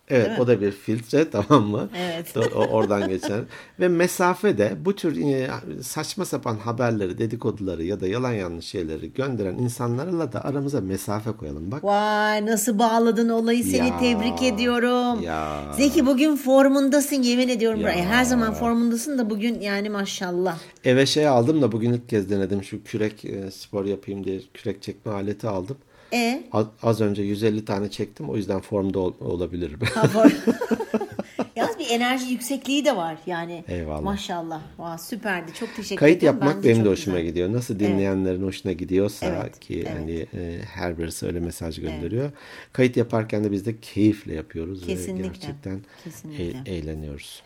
Evet 0.09 0.39
o 0.39 0.47
da 0.47 0.61
bir 0.61 0.71
filtre 0.71 1.29
tamam 1.31 1.63
mı? 1.65 1.89
Evet. 1.97 2.37
O, 2.55 2.59
oradan 2.59 3.09
geçen. 3.09 3.41
Ve 3.79 3.87
mesafe 3.87 4.57
de 4.57 4.75
bu 4.85 4.95
tür 4.95 5.17
e, 5.25 5.49
saçma 5.81 6.25
sapan 6.25 6.55
haberleri, 6.57 7.17
dedikoduları 7.17 7.83
ya 7.83 7.99
da 7.99 8.07
yalan 8.07 8.33
yanlış 8.33 8.65
şeyleri 8.65 9.13
gönderen 9.13 9.53
insanlarla 9.57 10.33
da 10.33 10.43
aramıza 10.45 10.81
mesafe 10.81 11.31
koyalım. 11.31 11.71
Bak 11.71 11.83
Vay 11.83 12.45
nasıl 12.45 12.79
bağladın 12.79 13.29
olayı 13.29 13.63
seni 13.63 13.87
Ya, 13.87 13.99
tebrik 13.99 14.43
ediyorum. 14.43 15.23
ya. 15.23 15.73
Zeki 15.77 16.05
bugün 16.05 16.35
formundasın 16.35 17.21
yemin 17.21 17.49
ediyorum. 17.49 17.79
Her 17.83 18.23
zaman 18.25 18.53
formundasın 18.53 19.17
da 19.17 19.29
bugün 19.29 19.59
yani 19.59 19.89
maşallah. 19.89 20.57
eve 20.85 21.05
şey 21.05 21.27
aldım 21.27 21.61
da 21.61 21.71
bugün 21.71 21.93
ilk 21.93 22.09
kez 22.09 22.29
denedim. 22.29 22.63
Şu 22.63 22.83
kürek 22.83 23.25
e, 23.25 23.51
spor 23.51 23.85
yapayım 23.85 24.23
diye 24.23 24.39
kürek 24.53 24.81
çekme 24.81 25.11
aleti 25.11 25.47
aldım. 25.47 25.77
E 26.13 26.43
Az, 26.51 26.65
az 26.83 27.01
önce 27.01 27.21
150 27.23 27.65
tane 27.65 27.89
çektim. 27.91 28.29
O 28.29 28.35
yüzden 28.37 28.59
formda 28.59 28.99
ol- 28.99 29.13
olabilirim. 29.19 29.79
Yalnız 31.55 31.79
bir 31.79 31.89
enerji 31.89 32.25
yüksekliği 32.31 32.85
de 32.85 32.95
var 32.95 33.17
yani. 33.25 33.63
Eyvallah. 33.67 34.01
Maşallah. 34.01 34.61
Vay, 34.77 34.97
süperdi. 34.97 35.53
Çok 35.53 35.75
teşekkür 35.75 35.95
Kayıt 35.99 36.17
ederim. 36.17 36.33
yapmak 36.35 36.55
Ben 36.55 36.63
benim 36.63 36.85
de 36.85 36.89
hoşuma 36.89 37.15
güzel. 37.17 37.29
gidiyor. 37.29 37.53
Nasıl 37.53 37.79
dinleyenlerin 37.79 38.43
hoşuna 38.43 38.71
gidiyorsa 38.71 39.25
Evet, 39.25 39.59
ki 39.59 39.79
evet. 39.87 39.99
hani 39.99 40.25
e, 40.43 40.61
her 40.73 40.97
birisi 40.97 41.25
öyle 41.25 41.39
mesaj 41.39 41.79
gönderiyor. 41.81 42.31
Kayıt 42.73 42.97
yaparken 42.97 43.43
de 43.43 43.51
biz 43.51 43.65
de 43.65 43.79
keyifle 43.79 44.33
yapıyoruz 44.33 44.85
Kesinlikle, 44.85 45.23
ve 45.23 45.27
gerçekten 45.27 45.81
kesinlikle. 46.03 46.71
e- 46.71 46.75
eğleniyoruz. 46.75 47.43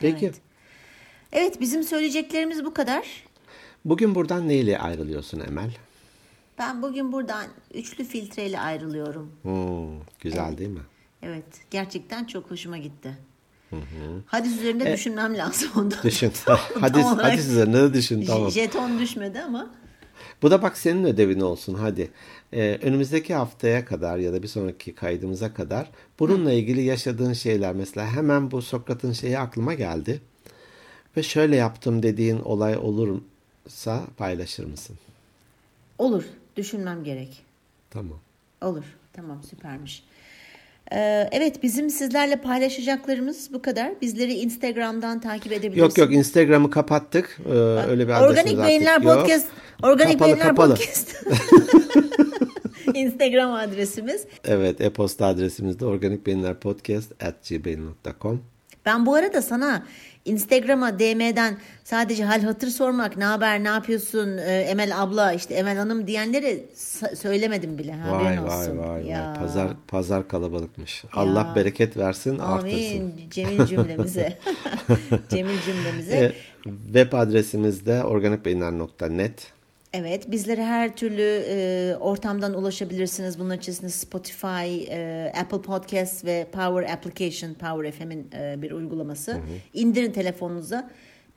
Peki 0.00 0.24
Evet. 0.26 0.34
Evet 1.32 1.60
bizim 1.60 1.82
söyleyeceklerimiz 1.82 2.64
bu 2.64 2.74
kadar. 2.74 3.24
bugün 3.84 4.14
buradan 4.14 4.48
neyle 4.48 4.78
ayrılıyorsun 4.78 5.40
Emel? 5.40 5.70
Ben 6.58 6.82
bugün 6.82 7.12
buradan 7.12 7.46
üçlü 7.74 8.04
filtreyle 8.04 8.60
ayrılıyorum. 8.60 9.32
Hmm, 9.42 10.00
güzel 10.20 10.58
değil 10.58 10.70
mi? 10.70 10.80
Evet 11.22 11.44
gerçekten 11.70 12.24
çok 12.24 12.50
hoşuma 12.50 12.78
gitti. 12.78 13.18
Hadis 14.26 14.58
üzerinde 14.58 14.92
düşünmem 14.92 15.36
lazım 15.36 15.70
ondan. 15.76 16.02
Düşün. 16.02 16.32
hadi 16.80 17.02
Tam 17.02 17.14
olarak 17.14 17.32
hadi 17.32 17.40
üzerine 17.40 17.76
de 17.76 17.94
düşün 17.94 18.24
tamam. 18.26 18.50
Jeton 18.50 18.98
düşmedi 18.98 19.40
ama. 19.40 19.70
Bu 20.42 20.50
da 20.50 20.62
bak 20.62 20.78
senin 20.78 21.04
ödevin 21.04 21.40
olsun 21.40 21.74
hadi. 21.74 22.10
Ee, 22.52 22.78
önümüzdeki 22.82 23.34
haftaya 23.34 23.84
kadar 23.84 24.18
ya 24.18 24.32
da 24.32 24.42
bir 24.42 24.48
sonraki 24.48 24.94
kaydımıza 24.94 25.54
kadar 25.54 25.90
bununla 26.18 26.52
ilgili 26.52 26.82
yaşadığın 26.82 27.32
şeyler 27.32 27.74
mesela 27.74 28.06
hemen 28.06 28.50
bu 28.50 28.62
Sokrat'ın 28.62 29.12
şeyi 29.12 29.38
aklıma 29.38 29.74
geldi. 29.74 30.20
Ve 31.16 31.22
şöyle 31.22 31.56
yaptım 31.56 32.02
dediğin 32.02 32.38
olay 32.40 32.76
olursa 32.76 34.02
paylaşır 34.16 34.64
mısın? 34.64 34.96
Olur. 35.98 36.24
Düşünmem 36.56 37.04
gerek. 37.04 37.44
Tamam. 37.90 38.18
Olur. 38.62 38.84
Tamam 39.12 39.42
süpermiş. 39.42 40.04
Ee, 40.92 41.28
evet 41.32 41.62
bizim 41.62 41.90
sizlerle 41.90 42.36
paylaşacaklarımız 42.36 43.52
bu 43.52 43.62
kadar. 43.62 44.00
Bizleri 44.00 44.32
Instagram'dan 44.32 45.20
takip 45.20 45.52
edebilirsiniz. 45.52 45.78
Yok 45.78 45.98
yok 45.98 46.12
Instagram'ı 46.12 46.70
kapattık. 46.70 47.38
Ee, 47.46 47.50
öyle 47.88 48.08
bir 48.08 48.12
Organik 48.12 48.52
artık 48.52 48.66
Beyinler 48.66 49.00
yok. 49.00 49.20
Podcast. 49.20 49.46
Organik 49.82 50.12
Kapalı, 50.12 50.28
Beyinler 50.28 50.48
kapalı. 50.48 50.74
Podcast. 50.74 51.24
Instagram 52.94 53.52
adresimiz. 53.52 54.26
Evet 54.44 54.80
e-posta 54.80 55.26
adresimiz 55.26 55.80
de 55.80 55.86
organikbeyinlerpodcast.gmail.com 55.86 58.42
Ben 58.86 59.06
bu 59.06 59.14
arada 59.14 59.42
sana 59.42 59.82
Instagram'a 60.24 60.98
DM'den 60.98 61.56
sadece 61.84 62.24
hal 62.24 62.42
hatır 62.42 62.68
sormak, 62.68 63.16
ne 63.16 63.24
haber, 63.24 63.64
ne 63.64 63.68
yapıyorsun, 63.68 64.38
e, 64.38 64.42
Emel 64.42 65.02
abla, 65.02 65.32
işte 65.32 65.54
Emel 65.54 65.76
hanım 65.78 66.06
diyenleri 66.06 66.66
söylemedim 67.16 67.78
bile. 67.78 67.92
Vay 68.10 68.24
Haberin 68.24 68.44
vay 68.48 68.60
olsun. 68.60 68.78
vay 68.78 69.06
Ya. 69.06 69.28
vay. 69.30 69.38
Pazar 69.40 69.68
pazar 69.88 70.28
kalabalıkmış. 70.28 71.04
Allah 71.12 71.52
bereket 71.56 71.96
versin, 71.96 72.38
artırsın. 72.38 72.68
Amin. 73.00 73.14
Cemil 73.30 73.66
cümlemize. 73.66 74.38
Cemil 75.30 75.60
cümlemize. 75.66 76.16
E, 76.16 76.32
web 76.92 77.12
adresimiz 77.12 77.86
de 77.86 78.04
organikbeyinler.net. 78.04 79.52
Evet, 79.94 80.30
bizlere 80.30 80.64
her 80.64 80.96
türlü 80.96 81.44
e, 81.48 81.96
ortamdan 82.00 82.54
ulaşabilirsiniz. 82.54 83.38
Bunun 83.38 83.56
içerisinde 83.56 83.90
Spotify, 83.90 84.84
e, 84.88 85.32
Apple 85.40 85.62
Podcast 85.62 86.24
ve 86.24 86.46
Power 86.52 86.92
Application, 86.92 87.54
Power 87.54 87.92
FM'in 87.92 88.30
e, 88.34 88.62
bir 88.62 88.70
uygulaması. 88.70 89.40
İndirin 89.74 90.12
telefonunuza. 90.12 90.90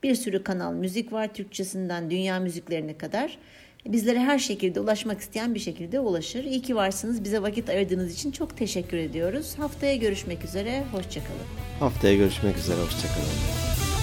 Bir 0.03 0.15
sürü 0.15 0.43
kanal 0.43 0.73
müzik 0.73 1.13
var, 1.13 1.33
Türkçesinden 1.33 2.11
dünya 2.11 2.39
müziklerine 2.39 2.97
kadar. 2.97 3.37
Bizlere 3.85 4.19
her 4.19 4.39
şekilde 4.39 4.79
ulaşmak 4.79 5.21
isteyen 5.21 5.55
bir 5.55 5.59
şekilde 5.59 5.99
ulaşır. 5.99 6.43
İyi 6.43 6.61
ki 6.61 6.75
varsınız. 6.75 7.23
Bize 7.23 7.41
vakit 7.41 7.69
ayırdığınız 7.69 8.13
için 8.13 8.31
çok 8.31 8.57
teşekkür 8.57 8.97
ediyoruz. 8.97 9.55
Haftaya 9.57 9.95
görüşmek 9.95 10.43
üzere. 10.43 10.83
Hoşçakalın. 10.91 11.45
Haftaya 11.79 12.15
görüşmek 12.15 12.57
üzere. 12.57 12.77
Hoşçakalın. 12.81 13.94